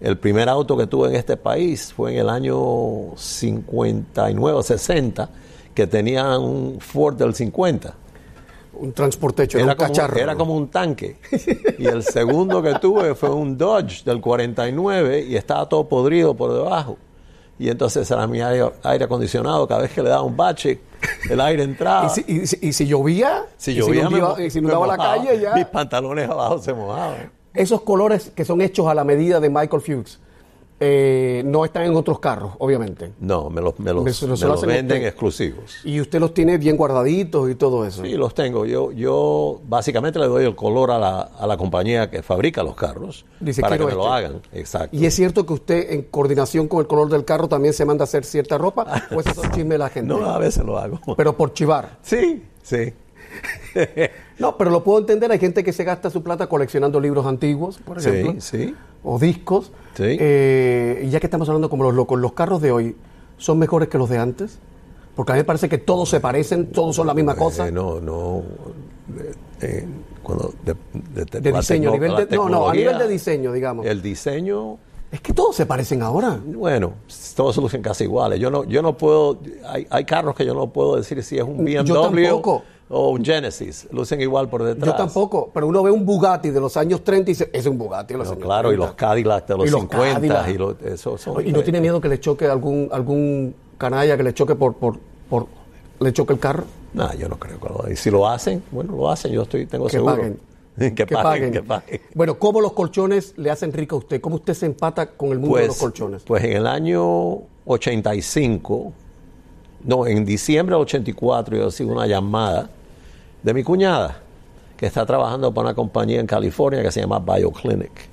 [0.01, 5.29] el primer auto que tuve en este país fue en el año 59 o 60,
[5.73, 7.93] que tenía un Ford del 50.
[8.73, 10.17] Un transporte hecho, era Era un como, cacharro.
[10.19, 11.17] era como un tanque.
[11.79, 16.51] Y el segundo que tuve fue un Dodge del 49 y estaba todo podrido por
[16.53, 16.97] debajo.
[17.57, 19.65] Y entonces era mi aire, aire acondicionado.
[19.65, 20.81] Cada vez que le daba un bache,
[21.29, 22.07] el aire entraba.
[22.07, 23.43] ¿Y si, y si- y si llovía?
[23.57, 25.53] Si ¿Y llovía, me inundaba la calle ya.
[25.55, 27.31] Mis pantalones abajo se mojaban.
[27.53, 30.19] Esos colores que son hechos a la medida de Michael Fuchs
[30.79, 33.13] eh, no están en otros carros, obviamente.
[33.19, 33.93] No, me los, me
[34.67, 35.07] me venden usted.
[35.07, 35.75] exclusivos.
[35.85, 38.03] Y usted los tiene bien guardaditos y todo eso.
[38.03, 38.65] Sí, los tengo.
[38.65, 42.75] Yo, yo básicamente le doy el color a la, a la compañía que fabrica los
[42.75, 44.25] carros Dice, para que "Quiero me lo este".
[44.27, 44.41] hagan.
[44.51, 44.95] Exacto.
[44.97, 48.03] ¿Y es cierto que usted, en coordinación con el color del carro, también se manda
[48.03, 48.85] a hacer cierta ropa?
[49.15, 50.13] ¿O eso de la gente?
[50.13, 50.99] No, a veces lo hago.
[51.15, 51.97] Pero por chivar.
[52.01, 52.93] Sí, sí.
[54.39, 55.31] No, pero lo puedo entender.
[55.31, 58.33] Hay gente que se gasta su plata coleccionando libros antiguos, por ejemplo.
[58.39, 58.75] Sí, sí.
[59.03, 59.71] O discos.
[59.95, 60.17] Sí.
[60.19, 62.95] Eh, y ya que estamos hablando como los locos, ¿los carros de hoy
[63.37, 64.59] son mejores que los de antes?
[65.15, 67.67] Porque a mí me parece que todos se parecen, todos son la misma cosa.
[67.67, 68.43] Eh, no, no.
[69.17, 69.87] eh, eh,
[70.21, 70.75] cuando de,
[71.39, 73.85] de- diseño, a nivel de, no, no, a nivel de diseño, digamos.
[73.85, 74.77] El diseño,
[75.11, 76.37] Es que todos se parecen ahora.
[76.45, 76.95] bueno,
[77.37, 78.39] todos lucen casi iguales.
[78.41, 81.43] Yo no, yo no puedo, hay, hay carros que yo no puedo decir si es
[81.43, 82.63] un BMW Yo tampoco.
[82.89, 83.87] O un Genesis.
[83.91, 84.85] Lucen igual por detrás.
[84.87, 87.77] Yo tampoco, pero uno ve un Bugatti de los años 30 y dice, es un
[87.77, 88.85] Bugatti de los No, años claro, y 30".
[88.87, 90.47] los Cadillac de los, Y los 50 Cadillac.
[90.49, 94.23] y los, eso son ¿Y no tiene miedo que le choque algún algún canalla que
[94.23, 94.97] le choque por por,
[95.29, 95.47] por
[95.99, 96.63] le choque el carro?
[96.93, 99.65] No, yo no creo que lo Y si lo hacen, bueno, lo hacen, yo estoy,
[99.65, 100.15] tengo Que seguro.
[100.15, 100.39] paguen.
[100.95, 102.01] que, paguen, que paguen.
[102.13, 104.21] Bueno, ¿cómo los colchones le hacen rico a usted?
[104.21, 106.23] ¿Cómo usted se empata con el mundo de los Pues, colchones?
[106.23, 108.93] pues en el año 85,
[109.85, 112.69] no, en diciembre del 84, yo recibo una llamada
[113.43, 114.21] de mi cuñada,
[114.77, 118.09] que está trabajando para una compañía en California que se llama BioClinic.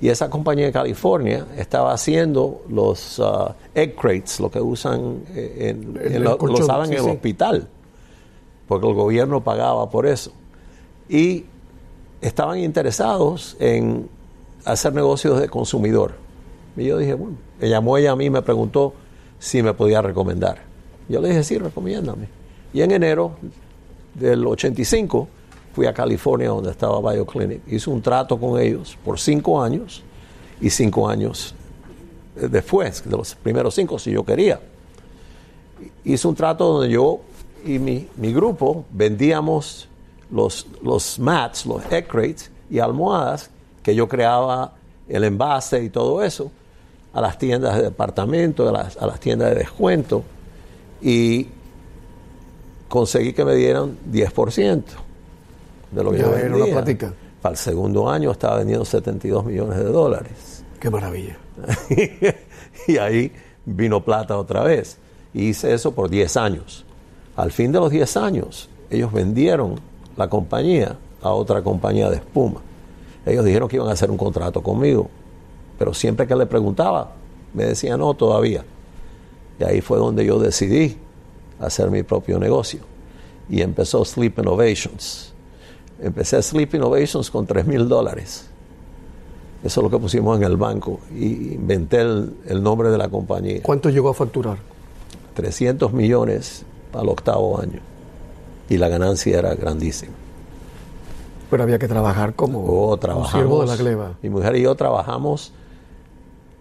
[0.00, 5.74] Y esa compañía en California estaba haciendo los ah, egg crates, lo que usan eh,
[5.76, 7.04] en, El- en lo colchón, usaban sí, en sí.
[7.06, 7.68] el hospital,
[8.68, 10.30] porque el gobierno pagaba por eso.
[11.08, 11.46] Y
[12.20, 14.08] estaban interesados en
[14.64, 16.14] hacer negocios de consumidor.
[16.76, 18.94] Y yo dije, bueno, me llamó ella a mí y me preguntó
[19.40, 20.58] si me podía recomendar.
[21.08, 22.28] Yo le dije, sí, recomiéndame.
[22.72, 23.32] Y en enero
[24.18, 25.28] del 85
[25.74, 27.62] fui a California donde estaba BioClinic.
[27.68, 30.02] Hice un trato con ellos por cinco años
[30.60, 31.54] y cinco años
[32.34, 34.60] después de los primeros cinco si yo quería.
[36.04, 37.20] Hice un trato donde yo
[37.64, 39.88] y mi, mi grupo vendíamos
[40.30, 43.50] los, los mats, los egg crates y almohadas
[43.82, 44.72] que yo creaba
[45.08, 46.50] el envase y todo eso
[47.12, 50.22] a las tiendas de departamento, a las, a las tiendas de descuento
[51.00, 51.48] y
[52.88, 54.82] conseguí que me dieran 10%
[55.92, 56.64] de lo que Ya yo era vendía.
[56.64, 57.14] una plática.
[57.42, 60.64] Para el segundo año estaba vendiendo 72 millones de dólares.
[60.80, 61.38] Qué maravilla.
[62.86, 63.32] y ahí
[63.64, 64.98] vino plata otra vez.
[65.34, 66.84] Y hice eso por 10 años.
[67.36, 69.76] Al fin de los 10 años, ellos vendieron
[70.16, 72.60] la compañía a otra compañía de espuma.
[73.24, 75.08] Ellos dijeron que iban a hacer un contrato conmigo,
[75.78, 77.12] pero siempre que le preguntaba,
[77.52, 78.64] me decía no todavía.
[79.60, 80.96] Y ahí fue donde yo decidí
[81.60, 82.80] hacer mi propio negocio.
[83.50, 85.32] Y empezó Sleep Innovations.
[86.00, 88.46] Empecé Sleep Innovations con 3 mil dólares.
[89.64, 91.00] Eso es lo que pusimos en el banco.
[91.14, 93.60] Y inventé el, el nombre de la compañía.
[93.62, 94.58] ¿Cuánto llegó a facturar?
[95.34, 97.80] 300 millones al octavo año.
[98.68, 100.12] Y la ganancia era grandísima.
[101.50, 103.32] Pero había que trabajar como Oh, un trabajamos.
[103.32, 104.12] siervo de la gleba.
[104.22, 105.52] Mi mujer y yo trabajamos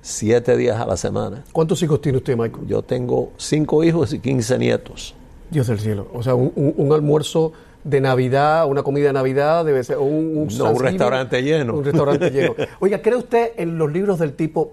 [0.08, 1.44] siete días a la semana.
[1.52, 2.66] ¿Cuántos hijos tiene usted, Michael?
[2.68, 5.14] Yo tengo cinco hijos y 15 nietos.
[5.52, 6.08] Dios del cielo.
[6.14, 7.52] O sea, un, un- un almuerzo
[7.84, 11.76] de Navidad, una comida de Navidad, debe ser un, un No, un restaurante lleno.
[11.78, 12.56] Un restaurante lleno.
[12.80, 14.72] Oiga, ¿cree usted en los libros del tipo?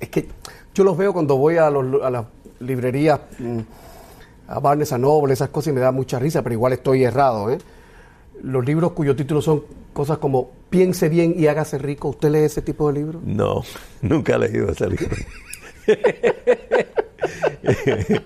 [0.00, 0.28] Es que
[0.74, 2.24] yo los veo cuando voy a, los- a las
[2.60, 3.58] librerías, mm,
[4.48, 7.50] a Barnes a Noble, esas cosas, y me da mucha risa, pero igual estoy errado,
[7.50, 7.58] ¿eh?
[8.40, 12.08] Los libros cuyos títulos son cosas como Piense bien y hágase rico.
[12.08, 13.22] ¿Usted lee ese tipo de libros?
[13.24, 13.62] No,
[14.02, 15.16] nunca he leído ese libro.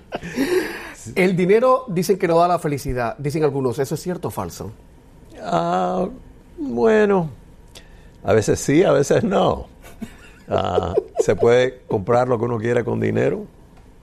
[1.14, 3.78] El dinero dicen que no da la felicidad, dicen algunos.
[3.78, 4.72] ¿Eso es cierto o falso?
[5.42, 6.08] Ah,
[6.58, 7.30] bueno,
[8.24, 9.66] a veces sí, a veces no.
[10.48, 13.46] Ah, se puede comprar lo que uno quiera con dinero,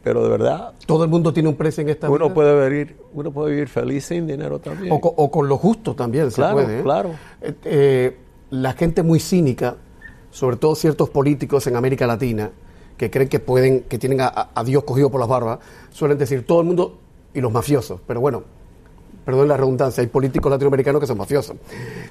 [0.04, 2.34] pero de verdad Todo el mundo tiene un precio en esta uno vida.
[2.34, 4.92] puede vivir, uno puede vivir feliz sin dinero también.
[4.94, 6.80] O, co- o con lo justo también Claro, se puede.
[6.80, 6.84] ¿eh?
[6.84, 7.12] claro.
[7.42, 8.18] Eh, eh,
[8.52, 9.78] la gente muy cínica,
[10.30, 12.52] sobre todo ciertos políticos en América Latina,
[12.98, 15.60] que creen que pueden, que tienen a, a- a Dios cogido por las barbas,
[15.92, 17.00] suelen decir todo el mundo
[17.34, 18.00] y los mafiosos.
[18.06, 18.44] Pero bueno,
[19.26, 21.56] perdón la redundancia, hay políticos latinoamericanos que son mafiosos.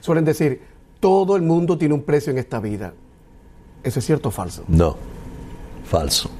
[0.01, 0.61] Suelen decir
[0.99, 2.95] todo el mundo tiene un precio en esta vida.
[3.85, 4.65] ¿Eso es cierto o falso?
[4.69, 4.97] No,
[5.85, 6.31] falso.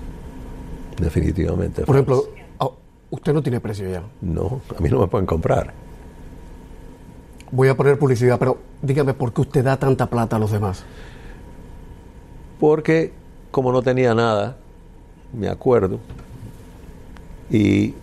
[1.03, 1.83] Definitivamente.
[1.83, 2.25] Por ejemplo,
[2.61, 2.71] ah,
[3.11, 4.03] usted no tiene precio ya.
[4.21, 5.73] No, a mí no me pueden comprar.
[7.51, 10.85] Voy a poner publicidad, pero dígame por qué usted da tanta plata a los demás.
[12.59, 13.13] Porque
[13.51, 14.57] como no tenía nada,
[15.33, 15.99] me acuerdo,
[17.51, 17.95] y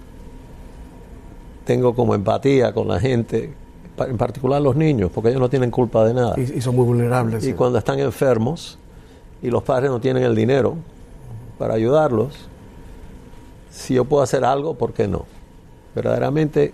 [1.65, 3.53] tengo como empatía con la gente,
[3.97, 6.35] en particular los niños, porque ellos no tienen culpa de nada.
[6.37, 7.43] Y, y son muy vulnerables.
[7.43, 7.53] Y sí.
[7.53, 8.77] cuando están enfermos
[9.41, 10.75] y los padres no tienen el dinero
[11.57, 12.49] para ayudarlos,
[13.69, 15.25] si yo puedo hacer algo, ¿por qué no?
[15.95, 16.73] Verdaderamente,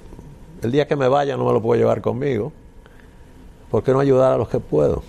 [0.62, 2.52] el día que me vaya no me lo puedo llevar conmigo.
[3.70, 5.04] ¿Por qué no ayudar a los que puedo?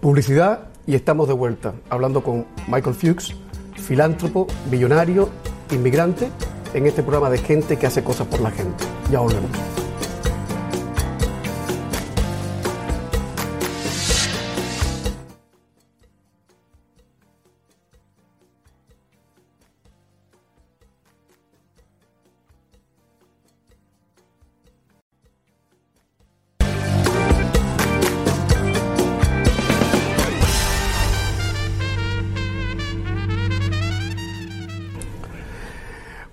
[0.00, 3.34] Publicidad y estamos de vuelta hablando con Michael Fuchs,
[3.74, 5.28] filántropo, millonario,
[5.70, 6.30] inmigrante,
[6.74, 8.84] en este programa de gente que hace cosas por la gente.
[9.10, 9.77] Ya volvemos.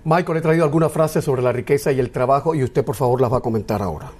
[0.06, 3.20] Michael, he traído algunas frases sobre la riqueza y el trabajo y usted por favor
[3.20, 4.12] las va a comentar ahora.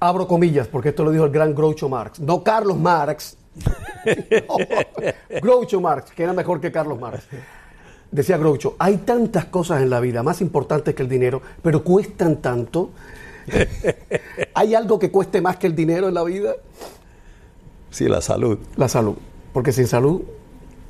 [0.00, 3.36] Abro comillas porque esto lo dijo el gran Groucho Marx, no Carlos Marx.
[4.48, 4.56] No,
[5.42, 7.24] Groucho Marx, que era mejor que Carlos Marx.
[8.10, 12.36] Decía Groucho, hay tantas cosas en la vida más importantes que el dinero, pero cuestan
[12.36, 12.92] tanto.
[14.54, 16.54] ¿Hay algo que cueste más que el dinero en la vida?
[17.90, 18.58] Sí, la salud.
[18.76, 19.16] La salud.
[19.52, 20.22] Porque sin salud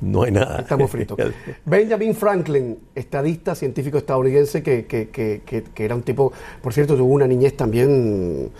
[0.01, 0.59] No hay nada.
[0.59, 1.17] Estamos fritos.
[1.65, 6.31] Benjamin Franklin, estadista, científico estadounidense, que, que- que- que- que era un tipo,
[6.61, 8.51] por cierto, tuvo una niñez también,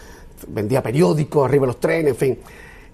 [0.47, 2.39] vendía periódicos, arriba de los trenes, en fin.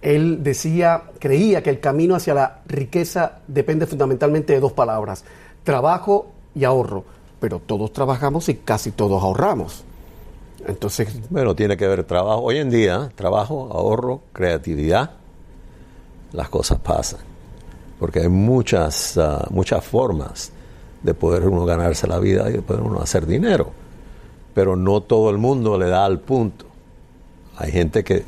[0.01, 5.23] Él decía, creía que el camino hacia la riqueza depende fundamentalmente de dos palabras,
[5.63, 7.03] trabajo y ahorro.
[7.39, 9.83] Pero todos trabajamos y casi todos ahorramos.
[10.67, 12.41] Entonces, Bueno, tiene que ver trabajo.
[12.41, 15.11] Hoy en día, trabajo, ahorro, creatividad,
[16.33, 17.19] las cosas pasan.
[18.01, 20.51] Porque hay muchas, ah, muchas formas
[21.03, 23.69] de poder uno ganarse la vida y de poder uno hacer dinero.
[24.55, 26.65] Pero no todo el mundo le da al punto.
[27.57, 28.23] Hay gente que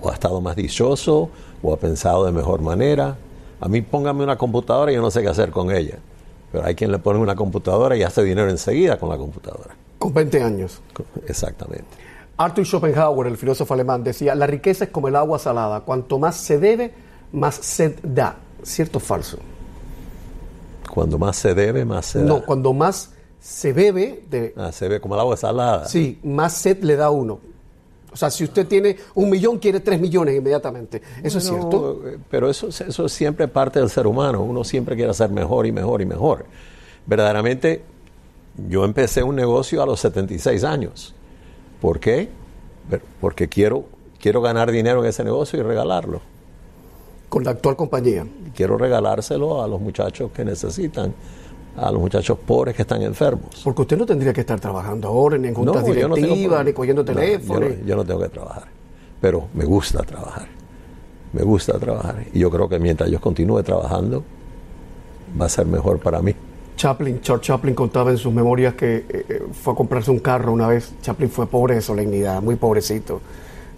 [0.00, 1.28] o ha estado más dichoso
[1.60, 3.16] o ha pensado de mejor manera.
[3.60, 5.98] A mí póngame una computadora y yo no sé qué hacer con ella.
[6.52, 9.74] Pero hay quien le pone una computadora y hace dinero enseguida con la computadora.
[9.98, 10.80] Con 20 años.
[11.26, 11.88] Exactamente.
[12.36, 15.80] Arthur Schopenhauer, el filósofo alemán, decía, la riqueza es como el agua salada.
[15.80, 16.94] Cuanto más se debe,
[17.32, 18.36] más sed da.
[18.62, 19.38] ¿Cierto o falso?
[20.92, 22.24] Cuando más se debe, más se da.
[22.24, 24.52] No, cuando más se bebe de...
[24.56, 25.86] Ah, se ve como el agua salada.
[25.86, 27.38] Sí, más sed le da uno.
[28.12, 31.00] O sea, si usted tiene un millón, quiere tres millones inmediatamente.
[31.22, 32.02] ¿Eso es cierto?
[32.08, 34.42] eh, Pero eso, eso es siempre parte del ser humano.
[34.42, 36.44] Uno siempre quiere hacer mejor y mejor y mejor.
[37.06, 37.84] Verdaderamente,
[38.68, 41.14] yo empecé un negocio a los 76 años.
[41.80, 42.28] ¿Por qué?
[43.20, 43.84] Porque quiero,
[44.18, 46.20] quiero ganar dinero en ese negocio y regalarlo.
[47.30, 48.26] Con la actual compañía.
[48.54, 51.14] Quiero regalárselo a los muchachos que necesitan,
[51.76, 53.62] a los muchachos pobres que están enfermos.
[53.64, 56.64] Porque usted no tendría que estar trabajando ahora ni en juntas yo no directivas, problema.
[56.64, 57.60] ni cogiendo No, teléfono.
[57.60, 58.64] yo, no, yo no tengo que trabajar.
[59.22, 60.48] Pero me gusta trabajar.
[61.32, 62.26] Me gusta trabajar.
[62.34, 64.22] Y yo creo que mientras yo continúe trabajando,
[65.40, 66.34] va a ser mejor para mí.
[66.76, 70.52] Chaplin, Charles Chaplin contaba en sus memorias que eh, eh, fue a comprarse un carro
[70.52, 70.92] una vez.
[71.02, 73.20] Chaplin fue pobre de solemnidad, muy pobrecito.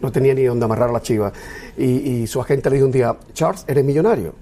[0.03, 1.33] No tenía ni dónde amarrar la chiva.
[1.79, 4.35] Y, su agente le dijo un día, Charles, eres millonario.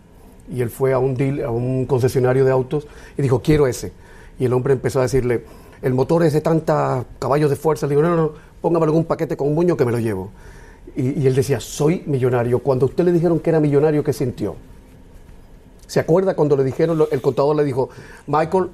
[0.52, 3.92] Y él fue a un deal, a un concesionario de autos y dijo, quiero ese.
[4.38, 5.44] Y el hombre empezó a decirle,
[5.82, 7.86] el motor es de tantos caballos de fuerza.
[7.86, 9.98] Le digo, no, no, no, póngamelo en un paquete con un buño que me lo
[9.98, 10.30] llevo.
[10.96, 12.58] Y, él decía, soy millonario.
[12.61, 14.56] Cuando usted le dijeron que era millonario, ¿qué sintió?
[15.86, 17.90] ¿Se acuerda cuando le dijeron, el contador le dijo,
[18.26, 18.68] Michael,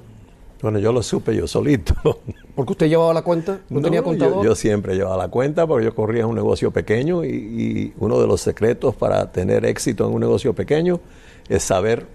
[0.61, 1.93] Bueno, yo lo supe yo solito.
[2.55, 3.59] porque usted llevaba la cuenta?
[3.69, 4.43] ¿No, tenía contador?
[4.43, 8.27] Yo, siempre llevaba la cuenta porque yo corría un negocio pequeño y, y uno de
[8.27, 10.99] los secretos para tener éxito en un negocio pequeño
[11.47, 12.05] es saber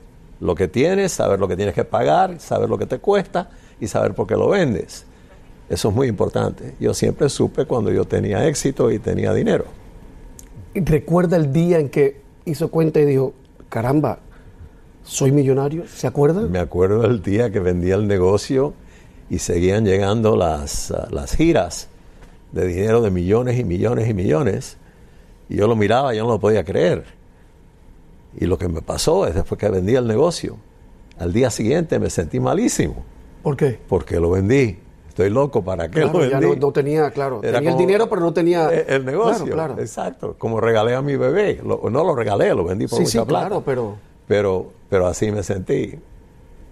[0.40, 3.86] lo que tienes, saber lo que tienes que pagar, saber lo que te cuesta y
[3.86, 5.06] saber por qué lo vendes.
[5.68, 6.74] Eso es muy importante.
[6.80, 9.64] Yo siempre supe cuando yo tenía éxito y tenía dinero.
[10.74, 13.34] ¿Recuerda el día en que hizo cuenta y dijo,
[13.68, 14.18] caramba,
[15.04, 15.84] soy millonario?
[15.88, 16.42] ¿Se acuerda?
[16.42, 18.74] Me acuerdo del día que vendía el negocio
[19.30, 21.88] y seguían llegando las, ah, las giras
[22.52, 24.76] de dinero de millones y millones y millones.
[25.48, 27.04] Y yo lo miraba, yo no lo podía creer.
[28.38, 30.56] Y lo que me pasó es después que vendí el negocio,
[31.18, 33.04] al día siguiente me sentí malísimo
[33.42, 33.78] ¿Por qué?
[33.88, 34.78] porque lo vendí.
[35.08, 36.56] Estoy loco, ¿para qué Claro, lo ya vendí?
[36.58, 38.72] no, no tenía, claro, Era tenía el dinero, pero no tenía...
[38.72, 39.82] Eh, El negocio, Claro, claro.
[39.82, 40.36] exacto.
[40.38, 41.60] Como regalé a mi bebé.
[41.62, 43.46] Lo- no lo regalé, lo vendí por Sí, mucha sí, plata.
[43.48, 43.96] claro, pero...
[44.26, 45.94] Pero, pero así me sentí.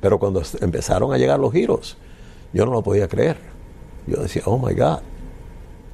[0.03, 1.97] Pero cuando empezaron a llegar los giros,
[2.53, 3.39] yo no lo podía creer.
[4.07, 4.99] Yo decía, oh my God,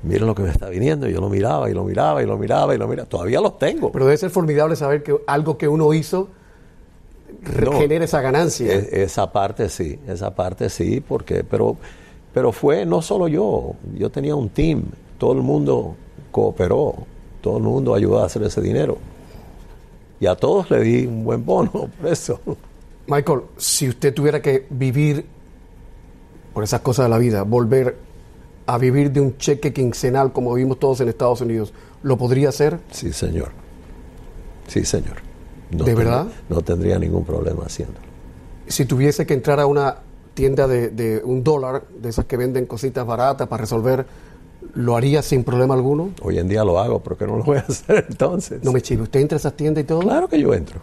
[0.02, 1.06] miren lo que me está viniendo.
[1.08, 3.08] Yo lo miraba y lo miraba y lo miraba y lo miraba.
[3.08, 3.92] Todavía los tengo.
[3.92, 6.28] Pero debe ser formidable saber que algo que uno hizo
[7.64, 7.72] No.
[7.78, 8.72] genera esa ganancia.
[8.74, 11.76] Es- esa parte sí, esa parte sí, porque, pero,
[12.34, 14.82] pero fue no solo yo, yo tenía un team,
[15.18, 15.94] todo el mundo
[16.32, 16.94] cooperó,
[17.40, 18.98] todo el mundo ayudó a hacer ese dinero.
[20.20, 22.40] Y a todos le di un buen bono por eso.
[23.06, 25.24] Michael, si usted tuviera que vivir
[26.52, 27.96] por esas cosas de la vida, volver
[28.66, 32.80] a vivir de un cheque quincenal como vivimos todos en Estados Unidos, ¿lo podría hacer?
[32.90, 33.50] Sí, señor.
[34.66, 35.16] Sí, señor.
[35.70, 36.26] No ¿De verdad?
[36.48, 38.06] No tendría ningún problema haciéndolo.
[38.66, 39.98] Si tuviese que entrar a una
[40.34, 44.06] tienda de, de un dólar, de esas que venden cositas baratas para resolver,
[44.74, 46.10] ¿lo haría sin problema alguno?
[46.22, 48.62] Hoy en día lo hago, pero que no lo voy a hacer entonces.
[48.64, 50.00] No me chive, ¿usted entra a esas tiendas y todo?
[50.00, 50.80] Claro que yo entro.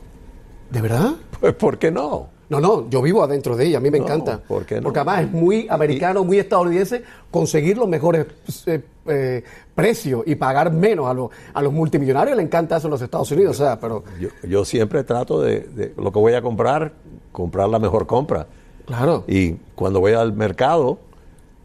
[0.69, 1.11] ¿De verdad?
[1.39, 2.27] Pues, ¿por qué no?
[2.49, 4.41] No, no, yo vivo adentro de ella, a mí me No, encanta.
[4.47, 4.83] ¿por qué no?
[4.83, 8.25] Porque además es muy americano, muy estadounidense conseguir los mejores
[8.67, 12.35] eh, eh, precios y pagar menos a los, a los multimillonarios.
[12.37, 15.61] Le encanta eso en los Estados Unidos, o sea, pero Yo, yo siempre trato de,
[15.61, 16.93] de lo que voy a comprar,
[17.31, 18.45] comprar la mejor compra.
[18.85, 19.23] claro.
[19.27, 20.99] Y cuando voy al mercado,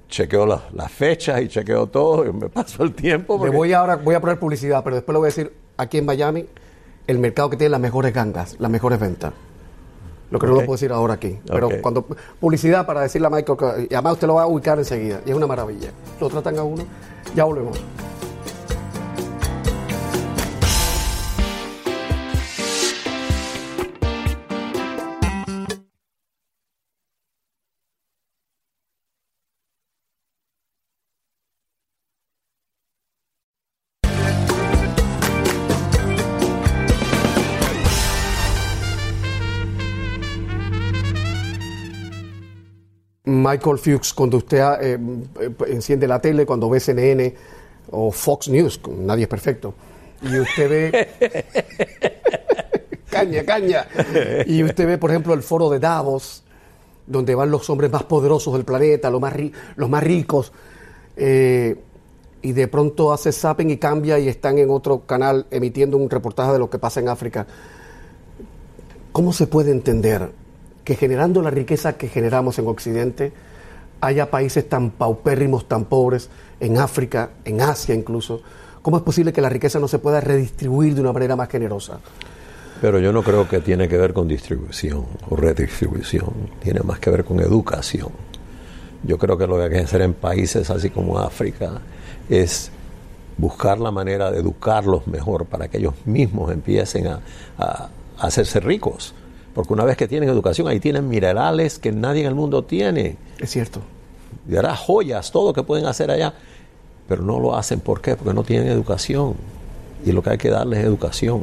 [0.09, 3.34] chequeo las, fechas y chequeo todo y me paso el tiempo.
[3.34, 5.98] Le porque- voy ahora, voy a poner publicidad, pero después le voy a decir, aquí
[5.98, 6.46] en Miami,
[7.06, 9.32] el mercado que tiene las mejores gangas, las mejores ventas.
[10.30, 11.38] Lo que no lo puedo decir ahora aquí.
[11.46, 12.04] Pero cuando
[12.38, 15.22] publicidad para decirle a Michael, y además usted lo va a ubicar enseguida.
[15.24, 15.90] Y es una maravilla.
[16.20, 16.84] Lo tratan a uno.
[17.34, 17.80] Ya volvemos.
[43.51, 44.99] Michael Fuchs, cuando usted eh,
[45.40, 47.34] eh, enciende la tele, cuando ve CNN
[47.90, 49.74] o Fox News, nadie es perfecto,
[50.22, 51.09] y usted ve...
[53.11, 53.86] caña, caña.
[54.46, 56.42] Y usted ve, por ejemplo, el foro de Davos,
[57.07, 60.53] donde van los hombres más poderosos del planeta, los más, ri- los más ricos.
[61.16, 61.76] eh,
[62.40, 66.53] y de pronto hace zapping y cambia y están en otro canal emitiendo un reportaje
[66.53, 67.49] de lo que pasa en África.
[69.11, 70.30] ¿Cómo se puede entender
[70.89, 73.30] que generando la riqueza que generamos en Occidente
[74.01, 76.30] haya países tan paupérrimos, tan pobres,
[76.61, 78.41] en África, en Asia incluso?
[78.80, 82.01] ¿Cómo es posible que la riqueza no se pueda redistribuir de una manera más generosa?
[82.80, 87.11] Pero yo no creo que tiene que ver con distribución o redistribución, tiene más que
[87.11, 88.09] ver con educación.
[89.03, 91.82] Yo creo que lo que hay que hacer en países así como África
[92.30, 92.70] es
[93.36, 99.14] buscar la manera de educarlos mejor para que ellos mismos empiecen a, hacerse ricos.
[99.59, 103.16] Porque una vez que tienen educación, ahí tienen minerales que nadie en el mundo tiene.
[103.40, 103.80] Es cierto.
[104.48, 106.32] Y ahora joyas, todo lo que pueden hacer allá.
[107.09, 108.14] Pero no lo hacen, ¿por qué?
[108.14, 109.34] Porque no tienen educación.
[110.06, 111.42] Y lo que hay que darles es educación.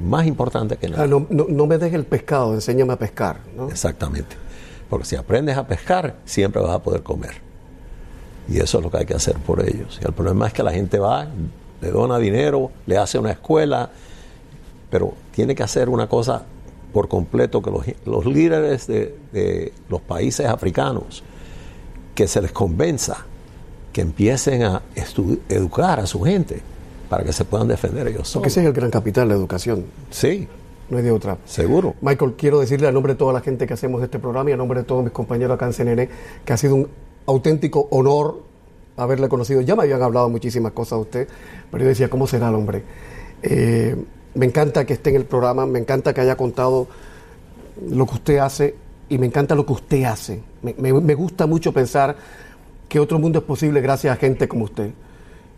[0.00, 1.02] Más importante que nada.
[1.02, 3.40] Ah, no, no, me dejes el pescado, enséñame a pescar.
[3.68, 4.36] Exactamente.
[4.88, 7.40] Porque si aprendes a pescar, siempre vas a poder comer.
[8.48, 9.98] Y eso es lo que hay que hacer por ellos.
[10.00, 11.26] Y el problema es que la gente va,
[11.80, 13.90] le dona dinero, le hace una escuela,
[14.90, 16.44] pero tiene que hacer una cosa
[16.98, 17.70] por completo que
[18.06, 21.22] los, líderes de, los países africanos,
[22.12, 23.24] que se les convenza,
[23.92, 24.82] que empiecen a
[25.48, 26.60] educar a su gente
[27.08, 29.84] para que se puedan defender ellos Porque ese es el gran capital, la educación.
[30.10, 30.48] Sí.
[30.90, 31.38] No hay de otra.
[31.44, 31.94] Seguro.
[32.00, 34.56] Michael, quiero decirle a nombre de toda la gente que hacemos este programa y a
[34.56, 36.08] nombre de todos mis compañeros acá en CNN
[36.44, 36.88] que ha sido un
[37.26, 38.42] auténtico honor
[38.96, 39.60] haberle conocido.
[39.60, 41.28] Ya me habían hablado muchísimas cosas de usted,
[41.70, 42.82] pero yo decía, ¿cómo será el hombre?
[43.44, 43.94] Eh,
[44.34, 46.88] me encanta que esté en el programa, me encanta que haya contado
[47.90, 48.74] lo que usted hace
[49.08, 50.42] y me encanta lo que usted hace.
[50.62, 52.16] Me, gusta mucho pensar
[52.88, 54.90] que otro mundo es posible gracias a gente como usted.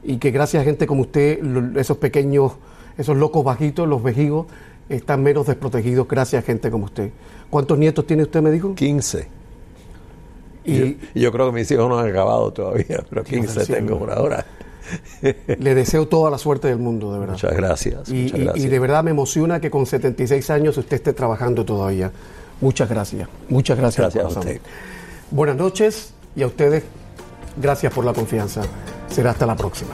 [0.02, 1.40] Y que gracias a gente como usted,
[1.76, 2.52] esos pequeños,
[2.96, 4.46] esos locos bajitos, los vejigos,
[4.88, 7.10] están menos desprotegidos gracias a gente como usted.
[7.48, 8.74] ¿Cuántos nietos tiene usted, me dijo?
[8.74, 9.28] 15.
[10.64, 14.44] Y yo, creo que mis hijos no han acabado todavía, pero 15 tengo por ahora.
[15.58, 17.34] Le deseo toda la suerte del mundo, de verdad.
[17.34, 22.10] Muchas gracias, y, de verdad me emociona que con 76 años usted esté trabajando todavía.
[22.60, 23.28] Muchas gracias.
[23.48, 24.14] Muchas gracias.
[24.14, 24.60] Gracias a usted.
[25.30, 26.84] Buenas noches y a ustedes,
[27.56, 28.62] gracias por la confianza.
[29.08, 29.92] Será hasta la próxima.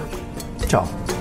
[0.66, 1.15] Chao.